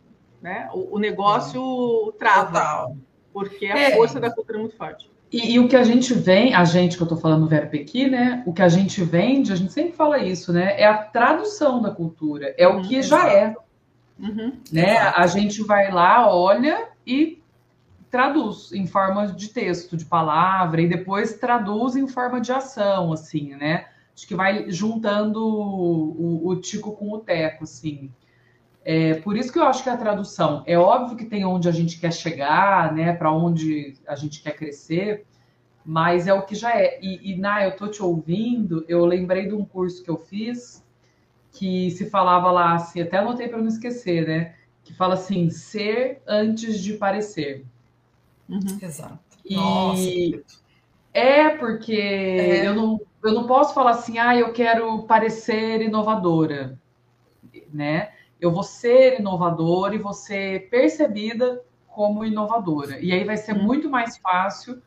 né? 0.44 0.68
O, 0.74 0.96
o 0.96 0.98
negócio 0.98 2.12
é. 2.14 2.18
trava, 2.18 2.60
Total. 2.60 2.96
porque 3.32 3.64
a 3.64 3.78
é. 3.78 3.96
força 3.96 4.20
da 4.20 4.30
cultura 4.30 4.58
é 4.58 4.60
muito 4.60 4.76
forte. 4.76 5.10
E, 5.32 5.54
e, 5.54 5.58
o 5.58 5.66
que 5.66 5.74
a 5.74 5.82
gente 5.82 6.12
vem, 6.12 6.54
a 6.54 6.64
gente 6.64 6.96
que 6.96 7.02
eu 7.02 7.06
estou 7.06 7.18
falando 7.18 7.40
no 7.40 7.48
verbo 7.48 7.74
aqui, 7.74 8.08
né? 8.08 8.42
O 8.46 8.52
que 8.52 8.60
a 8.60 8.68
gente 8.68 9.02
vende, 9.02 9.52
a 9.52 9.56
gente 9.56 9.72
sempre 9.72 9.94
fala 9.94 10.18
isso, 10.18 10.52
né? 10.52 10.78
É 10.78 10.84
a 10.84 10.98
tradução 10.98 11.80
da 11.80 11.90
cultura, 11.90 12.54
é 12.58 12.68
o 12.68 12.82
que 12.82 13.02
já 13.02 13.32
é. 13.32 13.56
Uhum, 14.20 14.52
né? 14.70 14.98
A 14.98 15.26
gente 15.26 15.62
vai 15.64 15.90
lá, 15.90 16.32
olha 16.32 16.88
e 17.06 17.42
traduz 18.10 18.70
em 18.72 18.86
forma 18.86 19.26
de 19.28 19.48
texto, 19.48 19.96
de 19.96 20.04
palavra, 20.04 20.82
e 20.82 20.86
depois 20.86 21.38
traduz 21.38 21.96
em 21.96 22.06
forma 22.06 22.38
de 22.38 22.52
ação, 22.52 23.12
assim, 23.12 23.56
né? 23.56 23.86
Acho 24.14 24.28
que 24.28 24.36
vai 24.36 24.70
juntando 24.70 25.40
o, 25.42 26.44
o, 26.44 26.48
o 26.48 26.60
tico 26.60 26.92
com 26.92 27.10
o 27.10 27.18
teco, 27.18 27.64
assim. 27.64 28.12
É, 28.84 29.14
por 29.14 29.36
isso 29.36 29.50
que 29.50 29.58
eu 29.58 29.64
acho 29.64 29.82
que 29.82 29.88
a 29.88 29.96
tradução 29.96 30.62
é 30.66 30.76
óbvio 30.78 31.16
que 31.16 31.24
tem 31.24 31.44
onde 31.44 31.68
a 31.68 31.72
gente 31.72 31.98
quer 31.98 32.12
chegar, 32.12 32.92
né, 32.92 33.14
para 33.14 33.32
onde 33.32 33.94
a 34.06 34.14
gente 34.14 34.42
quer 34.42 34.54
crescer, 34.54 35.24
mas 35.84 36.26
é 36.26 36.34
o 36.34 36.42
que 36.42 36.54
já 36.54 36.78
é. 36.78 36.98
E, 37.02 37.32
e 37.32 37.36
na 37.36 37.64
eu 37.64 37.76
tô 37.76 37.88
te 37.88 38.02
ouvindo, 38.02 38.84
eu 38.86 39.04
lembrei 39.06 39.48
de 39.48 39.54
um 39.54 39.64
curso 39.64 40.02
que 40.02 40.10
eu 40.10 40.18
fiz 40.18 40.84
que 41.54 41.90
se 41.92 42.10
falava 42.10 42.50
lá 42.50 42.74
assim, 42.74 43.00
até 43.00 43.18
anotei 43.18 43.48
para 43.48 43.58
não 43.58 43.68
esquecer, 43.68 44.26
né? 44.26 44.54
Que 44.82 44.92
fala 44.92 45.14
assim, 45.14 45.48
ser 45.50 46.20
antes 46.26 46.82
de 46.82 46.94
parecer. 46.94 47.64
Uhum. 48.48 48.78
Exato. 48.82 49.18
E 49.44 49.54
Nossa, 49.54 50.02
é 51.12 51.50
porque 51.50 51.92
é. 51.92 52.66
eu 52.66 52.74
não 52.74 53.00
eu 53.22 53.32
não 53.32 53.46
posso 53.46 53.72
falar 53.72 53.92
assim, 53.92 54.18
ah, 54.18 54.36
eu 54.36 54.52
quero 54.52 55.04
parecer 55.04 55.80
inovadora, 55.80 56.78
né? 57.72 58.10
Eu 58.44 58.50
vou 58.50 58.62
ser 58.62 59.20
inovadora 59.20 59.94
e 59.94 59.98
vou 59.98 60.12
ser 60.12 60.68
percebida 60.68 61.62
como 61.88 62.24
inovadora. 62.24 62.98
E 63.00 63.12
aí 63.12 63.24
vai 63.24 63.36
ser 63.36 63.54
muito 63.54 63.88
mais 63.88 64.18
fácil 64.18 64.82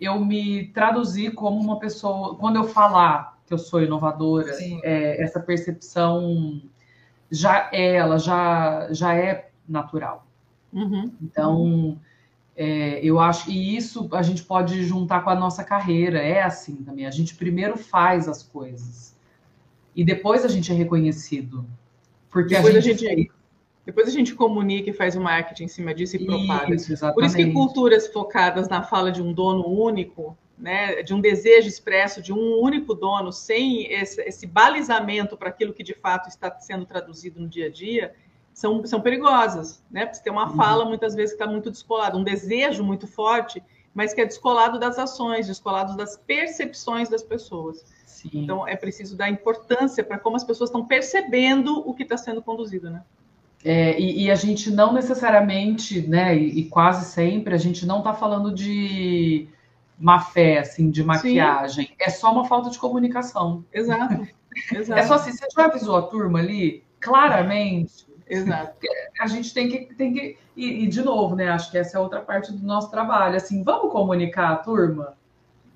eu 0.00 0.18
me 0.22 0.66
traduzir 0.68 1.32
como 1.32 1.60
uma 1.60 1.78
pessoa. 1.78 2.34
Quando 2.34 2.56
eu 2.56 2.64
falar 2.64 3.38
que 3.46 3.54
eu 3.54 3.58
sou 3.58 3.82
inovadora, 3.82 4.50
é, 4.82 5.22
essa 5.22 5.40
percepção 5.40 6.60
já 7.30 7.70
é, 7.72 7.94
ela 7.94 8.18
já, 8.18 8.88
já 8.90 9.14
é 9.14 9.50
natural. 9.66 10.26
Uhum. 10.72 11.12
Então, 11.22 11.98
é, 12.54 13.00
eu 13.02 13.18
acho 13.20 13.46
que 13.46 13.76
isso 13.76 14.08
a 14.12 14.22
gente 14.22 14.42
pode 14.42 14.84
juntar 14.84 15.22
com 15.22 15.30
a 15.30 15.34
nossa 15.34 15.64
carreira. 15.64 16.18
É 16.18 16.42
assim 16.42 16.76
também. 16.76 17.06
A 17.06 17.10
gente 17.10 17.34
primeiro 17.36 17.78
faz 17.78 18.28
as 18.28 18.42
coisas 18.42 19.16
e 19.96 20.04
depois 20.04 20.44
a 20.44 20.48
gente 20.48 20.70
é 20.70 20.74
reconhecido. 20.74 21.64
Porque 22.32 22.56
depois 22.56 22.74
a 22.74 22.80
gente, 22.80 23.06
a 23.06 23.10
gente 23.10 23.30
depois 23.84 24.06
a 24.08 24.10
gente 24.10 24.34
comunica 24.34 24.90
e 24.90 24.92
faz 24.92 25.16
o 25.16 25.20
marketing 25.20 25.64
em 25.64 25.68
cima 25.68 25.92
disso 25.92 26.16
e 26.16 26.24
propaga. 26.24 26.74
Isso, 26.74 26.94
Por 27.12 27.24
isso 27.24 27.36
que 27.36 27.52
culturas 27.52 28.06
focadas 28.06 28.68
na 28.68 28.82
fala 28.82 29.10
de 29.10 29.20
um 29.20 29.32
dono 29.32 29.66
único, 29.66 30.36
né, 30.56 31.02
de 31.02 31.12
um 31.12 31.20
desejo 31.20 31.66
expresso 31.66 32.22
de 32.22 32.32
um 32.32 32.60
único 32.60 32.94
dono, 32.94 33.32
sem 33.32 33.92
esse, 33.92 34.22
esse 34.22 34.46
balizamento 34.46 35.36
para 35.36 35.48
aquilo 35.48 35.72
que 35.72 35.82
de 35.82 35.94
fato 35.94 36.28
está 36.28 36.56
sendo 36.60 36.86
traduzido 36.86 37.40
no 37.40 37.48
dia 37.48 37.66
a 37.66 37.70
dia, 37.70 38.14
são, 38.54 38.84
são 38.86 39.00
perigosas, 39.00 39.82
né? 39.90 40.04
Porque 40.04 40.18
você 40.18 40.22
tem 40.22 40.32
uma 40.32 40.48
uhum. 40.48 40.56
fala 40.56 40.84
muitas 40.84 41.14
vezes 41.14 41.34
que 41.34 41.42
está 41.42 41.50
muito 41.50 41.70
descolada, 41.70 42.16
um 42.16 42.22
desejo 42.22 42.84
muito 42.84 43.08
forte, 43.08 43.62
mas 43.94 44.14
que 44.14 44.20
é 44.20 44.24
descolado 44.24 44.78
das 44.78 44.98
ações, 44.98 45.46
descolado 45.46 45.96
das 45.96 46.16
percepções 46.16 47.08
das 47.08 47.22
pessoas. 47.22 47.84
Sim. 48.06 48.30
Então 48.34 48.66
é 48.66 48.76
preciso 48.76 49.16
dar 49.16 49.28
importância 49.28 50.02
para 50.04 50.18
como 50.18 50.36
as 50.36 50.44
pessoas 50.44 50.70
estão 50.70 50.86
percebendo 50.86 51.86
o 51.88 51.94
que 51.94 52.02
está 52.02 52.16
sendo 52.16 52.42
conduzido, 52.42 52.90
né? 52.90 53.02
É, 53.64 53.98
e, 53.98 54.24
e, 54.24 54.30
a 54.30 54.34
gente 54.34 54.72
não 54.72 54.92
necessariamente, 54.92 56.04
né, 56.08 56.36
e, 56.36 56.60
e 56.60 56.64
quase 56.64 57.04
sempre, 57.04 57.54
a 57.54 57.58
gente 57.58 57.86
não 57.86 57.98
está 57.98 58.12
falando 58.12 58.52
de 58.52 59.46
má 59.96 60.18
fé, 60.18 60.58
assim, 60.58 60.90
de 60.90 61.04
maquiagem. 61.04 61.86
Sim. 61.86 61.92
É 61.96 62.10
só 62.10 62.32
uma 62.32 62.44
falta 62.44 62.70
de 62.70 62.78
comunicação. 62.78 63.64
Exato. 63.72 64.26
Exato. 64.70 65.00
É 65.00 65.06
só 65.06 65.14
assim, 65.14 65.32
você 65.32 65.46
já 65.56 65.64
avisou 65.64 65.96
a 65.96 66.02
turma 66.02 66.38
ali, 66.38 66.84
claramente. 67.00 68.06
Exato. 68.32 68.76
A 69.20 69.26
gente 69.26 69.52
tem 69.52 69.68
que. 69.68 69.94
Tem 69.94 70.12
que 70.12 70.38
e, 70.56 70.84
e, 70.84 70.86
de 70.86 71.02
novo, 71.02 71.34
né? 71.34 71.48
Acho 71.48 71.70
que 71.70 71.78
essa 71.78 71.96
é 71.96 72.00
outra 72.00 72.20
parte 72.20 72.52
do 72.52 72.66
nosso 72.66 72.90
trabalho. 72.90 73.36
Assim, 73.36 73.62
vamos 73.62 73.90
comunicar 73.92 74.52
a 74.52 74.56
turma 74.56 75.16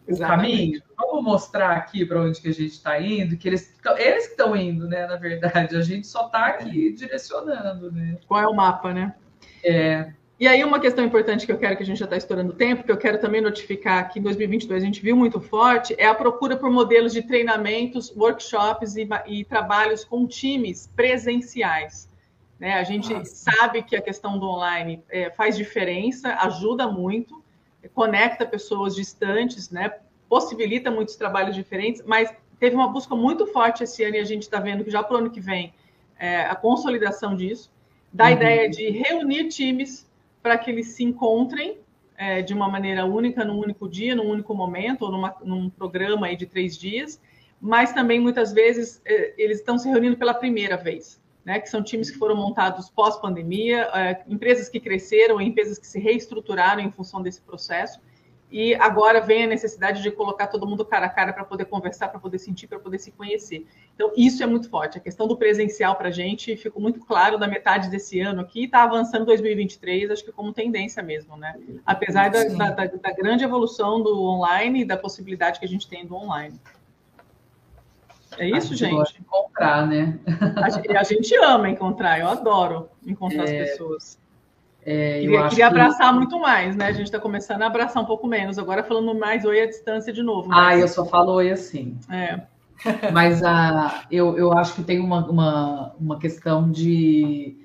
o 0.08 0.18
caminho? 0.18 0.80
Vamos 0.96 1.24
mostrar 1.24 1.72
aqui 1.72 2.04
para 2.04 2.20
onde 2.20 2.40
que 2.40 2.48
a 2.48 2.52
gente 2.52 2.72
está 2.72 3.00
indo, 3.00 3.36
que 3.36 3.48
eles, 3.48 3.74
eles 3.98 4.28
estão 4.28 4.54
indo, 4.54 4.86
né? 4.86 5.06
Na 5.06 5.16
verdade, 5.16 5.76
a 5.76 5.82
gente 5.82 6.06
só 6.06 6.26
está 6.26 6.46
aqui 6.46 6.92
direcionando, 6.92 7.90
né? 7.90 8.18
Qual 8.26 8.40
é 8.40 8.46
o 8.46 8.54
mapa, 8.54 8.92
né? 8.92 9.14
É. 9.64 10.12
E 10.38 10.46
aí, 10.46 10.62
uma 10.62 10.78
questão 10.78 11.02
importante 11.02 11.46
que 11.46 11.52
eu 11.52 11.58
quero 11.58 11.76
que 11.76 11.82
a 11.82 11.86
gente 11.86 11.98
já 11.98 12.04
está 12.04 12.16
estourando 12.16 12.52
tempo, 12.52 12.84
que 12.84 12.92
eu 12.92 12.96
quero 12.98 13.18
também 13.18 13.40
notificar 13.40 14.10
que 14.10 14.18
em 14.18 14.22
2022 14.22 14.82
a 14.82 14.86
gente 14.86 15.00
viu 15.00 15.16
muito 15.16 15.40
forte, 15.40 15.94
é 15.98 16.06
a 16.06 16.14
procura 16.14 16.56
por 16.56 16.70
modelos 16.70 17.12
de 17.12 17.22
treinamentos, 17.22 18.14
workshops 18.14 18.96
e, 18.96 19.08
e 19.26 19.44
trabalhos 19.44 20.04
com 20.04 20.26
times 20.26 20.90
presenciais. 20.94 22.08
Né? 22.58 22.74
A 22.74 22.84
gente 22.84 23.12
Nossa. 23.12 23.50
sabe 23.50 23.82
que 23.82 23.96
a 23.96 24.02
questão 24.02 24.38
do 24.38 24.46
online 24.46 25.02
é, 25.08 25.30
faz 25.30 25.56
diferença, 25.56 26.34
ajuda 26.34 26.86
muito, 26.86 27.44
conecta 27.94 28.44
pessoas 28.46 28.94
distantes, 28.94 29.70
né? 29.70 29.92
possibilita 30.28 30.90
muitos 30.90 31.16
trabalhos 31.16 31.54
diferentes, 31.54 32.02
mas 32.04 32.32
teve 32.58 32.74
uma 32.74 32.88
busca 32.88 33.14
muito 33.14 33.46
forte 33.46 33.84
esse 33.84 34.02
ano 34.02 34.16
e 34.16 34.18
a 34.18 34.24
gente 34.24 34.42
está 34.42 34.58
vendo 34.58 34.84
que 34.84 34.90
já 34.90 35.02
para 35.02 35.14
o 35.14 35.18
ano 35.18 35.30
que 35.30 35.40
vem 35.40 35.72
é, 36.18 36.40
a 36.40 36.54
consolidação 36.54 37.36
disso, 37.36 37.70
da 38.12 38.24
uhum. 38.24 38.32
ideia 38.32 38.68
de 38.68 38.90
reunir 38.90 39.48
times 39.48 40.08
para 40.42 40.56
que 40.56 40.70
eles 40.70 40.88
se 40.88 41.04
encontrem 41.04 41.78
é, 42.16 42.40
de 42.40 42.54
uma 42.54 42.68
maneira 42.68 43.04
única, 43.04 43.44
num 43.44 43.58
único 43.58 43.88
dia, 43.88 44.14
num 44.14 44.28
único 44.28 44.54
momento, 44.54 45.02
ou 45.02 45.12
numa, 45.12 45.36
num 45.44 45.68
programa 45.68 46.26
aí 46.26 46.36
de 46.36 46.46
três 46.46 46.76
dias, 46.76 47.20
mas 47.60 47.92
também 47.92 48.18
muitas 48.20 48.52
vezes 48.52 49.00
é, 49.04 49.34
eles 49.36 49.58
estão 49.58 49.78
se 49.78 49.88
reunindo 49.88 50.16
pela 50.16 50.32
primeira 50.32 50.76
vez, 50.76 51.20
né? 51.46 51.60
Que 51.60 51.70
são 51.70 51.82
times 51.82 52.10
que 52.10 52.18
foram 52.18 52.34
montados 52.34 52.90
pós-pandemia, 52.90 53.88
é, 53.94 54.22
empresas 54.26 54.68
que 54.68 54.80
cresceram, 54.80 55.40
empresas 55.40 55.78
que 55.78 55.86
se 55.86 56.00
reestruturaram 56.00 56.82
em 56.82 56.90
função 56.90 57.22
desse 57.22 57.40
processo 57.40 58.00
e 58.50 58.74
agora 58.76 59.20
vem 59.20 59.44
a 59.44 59.46
necessidade 59.46 60.02
de 60.02 60.10
colocar 60.10 60.46
todo 60.46 60.66
mundo 60.66 60.84
cara 60.84 61.06
a 61.06 61.08
cara 61.08 61.32
para 61.32 61.44
poder 61.44 61.64
conversar, 61.64 62.08
para 62.08 62.20
poder 62.20 62.38
sentir, 62.38 62.66
para 62.66 62.78
poder 62.78 62.98
se 62.98 63.10
conhecer. 63.10 63.66
Então, 63.94 64.12
isso 64.16 64.42
é 64.42 64.46
muito 64.46 64.70
forte. 64.70 64.98
A 64.98 65.00
questão 65.00 65.26
do 65.26 65.36
presencial 65.36 65.96
para 65.96 66.08
a 66.08 66.12
gente 66.12 66.56
ficou 66.56 66.80
muito 66.80 67.00
claro 67.00 67.38
da 67.38 67.48
metade 67.48 67.90
desse 67.90 68.20
ano 68.20 68.40
aqui, 68.40 68.64
está 68.64 68.84
avançando 68.84 69.24
2023, 69.26 70.10
acho 70.10 70.24
que 70.24 70.30
como 70.30 70.52
tendência 70.52 71.02
mesmo, 71.02 71.36
né? 71.36 71.56
Apesar 71.84 72.30
da, 72.30 72.44
da, 72.44 72.70
da, 72.70 72.86
da, 72.86 73.12
grande 73.12 73.42
evolução 73.42 74.00
do 74.00 74.22
online 74.22 74.82
e 74.82 74.84
da 74.84 74.96
possibilidade 74.96 75.58
que 75.58 75.64
a 75.64 75.68
gente 75.68 75.88
tem 75.88 76.06
do 76.06 76.14
online. 76.14 76.58
É 78.38 78.48
isso, 78.48 78.72
a 78.72 78.76
gente? 78.76 78.96
gente? 78.96 79.20
encontrar, 79.20 79.86
né? 79.86 80.18
A, 80.56 81.00
a, 81.00 81.02
gente 81.02 81.34
ama 81.36 81.68
encontrar, 81.68 82.20
eu 82.20 82.28
adoro 82.28 82.88
encontrar 83.06 83.48
é... 83.48 83.62
as 83.62 83.70
pessoas. 83.70 84.18
É, 84.84 85.20
queria, 85.20 85.48
queria 85.48 85.66
abraçar 85.66 86.12
que... 86.12 86.18
muito 86.18 86.38
mais, 86.38 86.76
né? 86.76 86.86
A 86.86 86.92
gente 86.92 87.06
está 87.06 87.18
começando 87.18 87.62
a 87.62 87.66
abraçar 87.66 88.02
um 88.02 88.06
pouco 88.06 88.26
menos. 88.26 88.56
Agora 88.56 88.84
falando 88.84 89.18
mais 89.18 89.44
oi 89.44 89.60
à 89.60 89.66
distância 89.66 90.12
de 90.12 90.22
novo. 90.22 90.48
Mas... 90.48 90.66
Ah, 90.66 90.78
eu 90.78 90.86
só 90.86 91.04
falo 91.04 91.32
oi 91.32 91.50
assim. 91.50 91.98
É. 92.08 92.40
Mas 93.12 93.42
a, 93.42 94.04
eu, 94.10 94.36
eu 94.38 94.52
acho 94.52 94.74
que 94.74 94.84
tem 94.84 95.00
uma, 95.00 95.28
uma, 95.28 95.94
uma 95.98 96.18
questão 96.18 96.70
de 96.70 97.56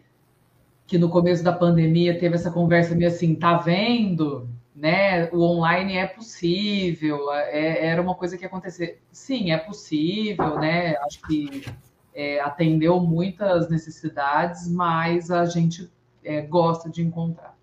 que 0.88 0.98
no 0.98 1.10
começo 1.10 1.44
da 1.44 1.54
pandemia 1.54 2.20
teve 2.20 2.36
essa 2.36 2.52
conversa 2.52 2.96
meio 2.96 3.10
assim, 3.10 3.36
tá 3.36 3.58
vendo? 3.58 4.50
Né? 4.76 5.30
O 5.32 5.42
online 5.42 5.98
é 5.98 6.08
possível, 6.08 7.32
é, 7.34 7.88
era 7.88 8.02
uma 8.02 8.16
coisa 8.16 8.38
que 8.38 8.46
acontecer. 8.46 9.02
Sim, 9.12 9.52
é 9.52 9.58
possível, 9.58 10.58
né? 10.60 10.96
Acho 10.98 11.22
que 11.24 11.66
é, 12.14 12.40
atendeu 12.40 13.00
muitas 13.00 13.70
necessidades, 13.70 14.70
mas 14.70 15.30
a 15.30 15.46
gente 15.46 15.92
é, 16.24 16.42
gosta 16.42 16.90
de 16.90 17.02
encontrar. 17.02 17.58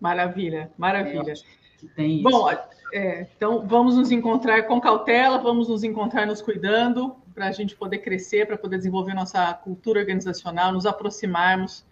Maravilha, 0.00 0.70
maravilha. 0.76 1.34
tem 1.94 2.20
isso. 2.20 2.30
Bom, 2.30 2.50
é, 2.92 3.26
então 3.36 3.66
vamos 3.66 3.96
nos 3.96 4.12
encontrar 4.12 4.64
com 4.64 4.80
cautela, 4.80 5.38
vamos 5.38 5.68
nos 5.68 5.82
encontrar 5.82 6.26
nos 6.26 6.40
cuidando 6.40 7.16
para 7.34 7.48
a 7.48 7.52
gente 7.52 7.76
poder 7.76 7.98
crescer, 7.98 8.46
para 8.46 8.56
poder 8.56 8.78
desenvolver 8.78 9.14
nossa 9.14 9.52
cultura 9.52 10.00
organizacional, 10.00 10.72
nos 10.72 10.86
aproximarmos, 10.86 11.84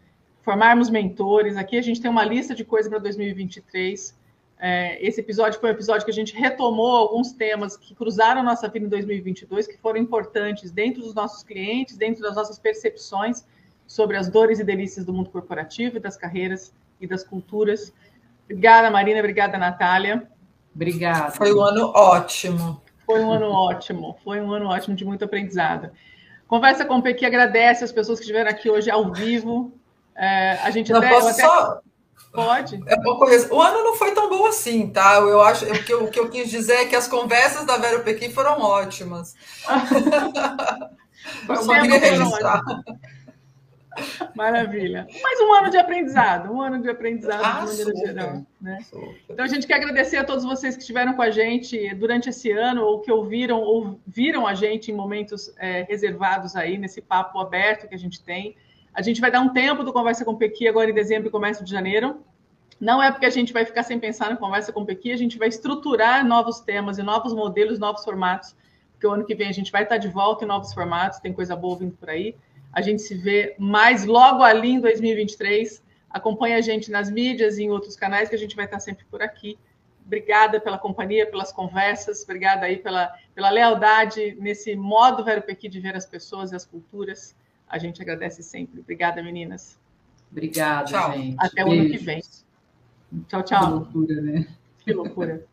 formarmos 0.42 0.90
mentores. 0.90 1.56
Aqui 1.56 1.76
a 1.76 1.82
gente 1.82 2.00
tem 2.00 2.10
uma 2.10 2.24
lista 2.24 2.54
de 2.54 2.64
coisas 2.64 2.88
para 2.88 2.98
2023. 2.98 4.18
É, 4.58 5.04
esse 5.04 5.20
episódio 5.20 5.60
foi 5.60 5.70
um 5.70 5.72
episódio 5.72 6.04
que 6.04 6.10
a 6.10 6.14
gente 6.14 6.34
retomou 6.34 6.96
alguns 6.96 7.32
temas 7.32 7.76
que 7.76 7.94
cruzaram 7.94 8.42
nossa 8.42 8.68
vida 8.68 8.86
em 8.86 8.88
2022, 8.88 9.66
que 9.66 9.76
foram 9.78 9.98
importantes 9.98 10.70
dentro 10.70 11.02
dos 11.02 11.14
nossos 11.14 11.42
clientes, 11.42 11.96
dentro 11.96 12.22
das 12.22 12.36
nossas 12.36 12.58
percepções 12.58 13.44
sobre 13.86 14.16
as 14.16 14.28
dores 14.28 14.58
e 14.58 14.64
delícias 14.64 15.04
do 15.04 15.12
mundo 15.12 15.30
corporativo 15.30 15.96
e 15.96 16.00
das 16.00 16.16
carreiras 16.16 16.72
e 17.00 17.06
das 17.06 17.24
culturas. 17.24 17.92
Obrigada, 18.44 18.90
Marina. 18.90 19.18
Obrigada, 19.18 19.58
Natália. 19.58 20.28
Obrigada. 20.74 21.32
Foi 21.32 21.52
um 21.52 21.60
ano 21.60 21.92
ótimo. 21.94 22.82
Foi 23.06 23.22
um 23.22 23.30
ano 23.30 23.50
ótimo. 23.50 24.16
Foi 24.24 24.40
um 24.40 24.52
ano 24.52 24.68
ótimo 24.68 24.96
de 24.96 25.04
muito 25.04 25.24
aprendizado. 25.24 25.90
Conversa 26.46 26.84
com 26.84 26.98
o 26.98 27.02
Pequi 27.02 27.24
agradece 27.24 27.84
as 27.84 27.92
pessoas 27.92 28.18
que 28.18 28.24
estiveram 28.24 28.50
aqui 28.50 28.70
hoje 28.70 28.90
ao 28.90 29.12
vivo. 29.12 29.72
É, 30.14 30.58
a 30.62 30.70
gente 30.70 30.92
não, 30.92 31.00
até, 31.00 31.08
posso 31.10 31.28
até... 31.28 31.42
só... 31.42 31.80
Pode. 32.34 32.82
É 32.86 32.96
o 33.54 33.62
ano 33.62 33.84
não 33.84 33.94
foi 33.94 34.12
tão 34.12 34.28
bom 34.28 34.46
assim, 34.46 34.88
tá? 34.88 35.14
Eu 35.18 35.40
acho 35.40 35.66
o 35.66 35.84
que 35.84 35.92
eu, 35.92 36.04
o 36.04 36.10
que 36.10 36.18
eu 36.18 36.28
quis 36.28 36.50
dizer 36.50 36.74
é 36.74 36.84
que 36.86 36.96
as 36.96 37.06
conversas 37.06 37.64
da 37.64 37.76
Vera 37.76 38.00
Pequi 38.00 38.28
foram 38.28 38.60
ótimas. 38.60 39.36
eu 41.48 41.56
só 41.56 41.80
queria 41.80 41.98
registrar. 42.00 42.60
Maravilha. 44.34 45.06
Mais 45.22 45.40
um 45.40 45.54
ano 45.54 45.70
de 45.70 45.76
aprendizado, 45.76 46.52
um 46.52 46.60
ano 46.60 46.82
de 46.82 46.90
aprendizado 46.90 47.44
ah, 47.44 47.60
de 47.60 47.66
maneira 47.66 47.90
super, 47.92 48.06
geral. 48.06 48.46
Né? 48.60 48.78
Então 49.30 49.44
a 49.44 49.48
gente 49.48 49.68
quer 49.68 49.74
agradecer 49.74 50.16
a 50.16 50.24
todos 50.24 50.42
vocês 50.42 50.74
que 50.74 50.80
estiveram 50.80 51.14
com 51.14 51.22
a 51.22 51.30
gente 51.30 51.94
durante 51.94 52.30
esse 52.30 52.50
ano, 52.50 52.82
ou 52.82 53.00
que 53.00 53.12
ouviram 53.12 53.60
ou 53.60 54.00
viram 54.04 54.44
a 54.44 54.54
gente 54.54 54.90
em 54.90 54.94
momentos 54.94 55.54
é, 55.56 55.82
reservados 55.82 56.56
aí, 56.56 56.76
nesse 56.76 57.00
papo 57.00 57.38
aberto 57.38 57.86
que 57.86 57.94
a 57.94 57.98
gente 57.98 58.20
tem. 58.24 58.56
A 58.94 59.02
gente 59.02 59.20
vai 59.20 59.28
dar 59.28 59.40
um 59.40 59.48
tempo 59.48 59.82
do 59.82 59.92
Conversa 59.92 60.24
com 60.24 60.30
o 60.30 60.36
Pequi 60.36 60.68
agora 60.68 60.88
em 60.88 60.94
dezembro 60.94 61.26
e 61.26 61.30
começo 61.30 61.64
de 61.64 61.70
janeiro. 61.70 62.24
Não 62.80 63.02
é 63.02 63.10
porque 63.10 63.26
a 63.26 63.30
gente 63.30 63.52
vai 63.52 63.64
ficar 63.64 63.82
sem 63.82 63.98
pensar 63.98 64.30
no 64.30 64.36
Conversa 64.36 64.72
com 64.72 64.82
o 64.82 64.86
Pequi, 64.86 65.10
a 65.10 65.16
gente 65.16 65.36
vai 65.36 65.48
estruturar 65.48 66.24
novos 66.24 66.60
temas 66.60 66.96
e 66.96 67.02
novos 67.02 67.34
modelos, 67.34 67.80
novos 67.80 68.04
formatos, 68.04 68.54
porque 68.92 69.04
o 69.04 69.10
ano 69.10 69.24
que 69.24 69.34
vem 69.34 69.48
a 69.48 69.52
gente 69.52 69.72
vai 69.72 69.82
estar 69.82 69.98
de 69.98 70.06
volta 70.06 70.44
em 70.44 70.48
novos 70.48 70.72
formatos, 70.72 71.18
tem 71.18 71.32
coisa 71.32 71.56
boa 71.56 71.76
vindo 71.76 71.96
por 71.96 72.08
aí. 72.08 72.36
A 72.72 72.80
gente 72.80 73.02
se 73.02 73.16
vê 73.16 73.56
mais 73.58 74.04
logo 74.04 74.44
ali 74.44 74.70
em 74.70 74.80
2023. 74.80 75.82
Acompanhe 76.08 76.54
a 76.54 76.60
gente 76.60 76.88
nas 76.90 77.10
mídias 77.10 77.58
e 77.58 77.64
em 77.64 77.70
outros 77.70 77.96
canais 77.96 78.28
que 78.28 78.36
a 78.36 78.38
gente 78.38 78.54
vai 78.54 78.64
estar 78.64 78.78
sempre 78.78 79.04
por 79.06 79.22
aqui. 79.22 79.58
Obrigada 80.06 80.60
pela 80.60 80.78
companhia, 80.78 81.26
pelas 81.26 81.50
conversas, 81.50 82.22
obrigada 82.22 82.66
aí 82.66 82.76
pela, 82.76 83.12
pela 83.34 83.50
lealdade 83.50 84.36
nesse 84.38 84.76
modo 84.76 85.24
Vero 85.24 85.42
Pequi 85.42 85.68
de 85.68 85.80
ver 85.80 85.96
as 85.96 86.06
pessoas 86.06 86.52
e 86.52 86.54
as 86.54 86.64
culturas. 86.64 87.34
A 87.74 87.78
gente 87.78 88.00
agradece 88.00 88.40
sempre. 88.40 88.78
Obrigada, 88.78 89.20
meninas. 89.20 89.76
Obrigada, 90.30 90.84
tchau. 90.84 91.12
gente. 91.12 91.34
Até 91.40 91.64
o 91.64 91.72
ano 91.72 91.90
que 91.90 91.98
vem. 91.98 92.22
Tchau, 93.26 93.42
tchau. 93.42 93.60
Que 93.60 93.72
loucura, 93.72 94.22
né? 94.22 94.46
Que 94.84 94.92
loucura. 94.92 95.44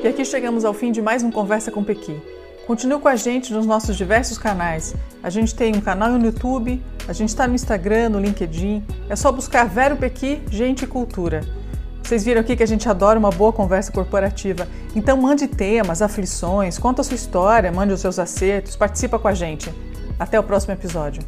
E 0.00 0.06
aqui 0.06 0.24
chegamos 0.24 0.64
ao 0.64 0.72
fim 0.72 0.92
de 0.92 1.02
mais 1.02 1.24
um 1.24 1.30
Conversa 1.32 1.72
com 1.72 1.82
Pequi. 1.82 2.16
Continue 2.64 3.00
com 3.00 3.08
a 3.08 3.16
gente 3.16 3.52
nos 3.52 3.66
nossos 3.66 3.96
diversos 3.96 4.38
canais. 4.38 4.94
A 5.24 5.28
gente 5.28 5.56
tem 5.56 5.74
um 5.74 5.80
canal 5.80 6.08
no 6.10 6.24
YouTube, 6.24 6.80
a 7.08 7.12
gente 7.12 7.30
está 7.30 7.48
no 7.48 7.54
Instagram, 7.56 8.10
no 8.10 8.20
LinkedIn. 8.20 8.84
É 9.08 9.16
só 9.16 9.32
buscar 9.32 9.64
Vero 9.64 9.96
Pequi, 9.96 10.40
Gente 10.48 10.84
e 10.84 10.86
Cultura. 10.86 11.40
Vocês 12.08 12.24
viram 12.24 12.40
aqui 12.40 12.56
que 12.56 12.62
a 12.62 12.66
gente 12.66 12.88
adora 12.88 13.18
uma 13.18 13.28
boa 13.28 13.52
conversa 13.52 13.92
corporativa. 13.92 14.66
Então 14.96 15.14
mande 15.14 15.46
temas, 15.46 16.00
aflições, 16.00 16.78
conta 16.78 17.02
a 17.02 17.04
sua 17.04 17.16
história, 17.16 17.70
mande 17.70 17.92
os 17.92 18.00
seus 18.00 18.18
acertos, 18.18 18.74
participa 18.76 19.18
com 19.18 19.28
a 19.28 19.34
gente. 19.34 19.70
Até 20.18 20.40
o 20.40 20.42
próximo 20.42 20.72
episódio. 20.72 21.22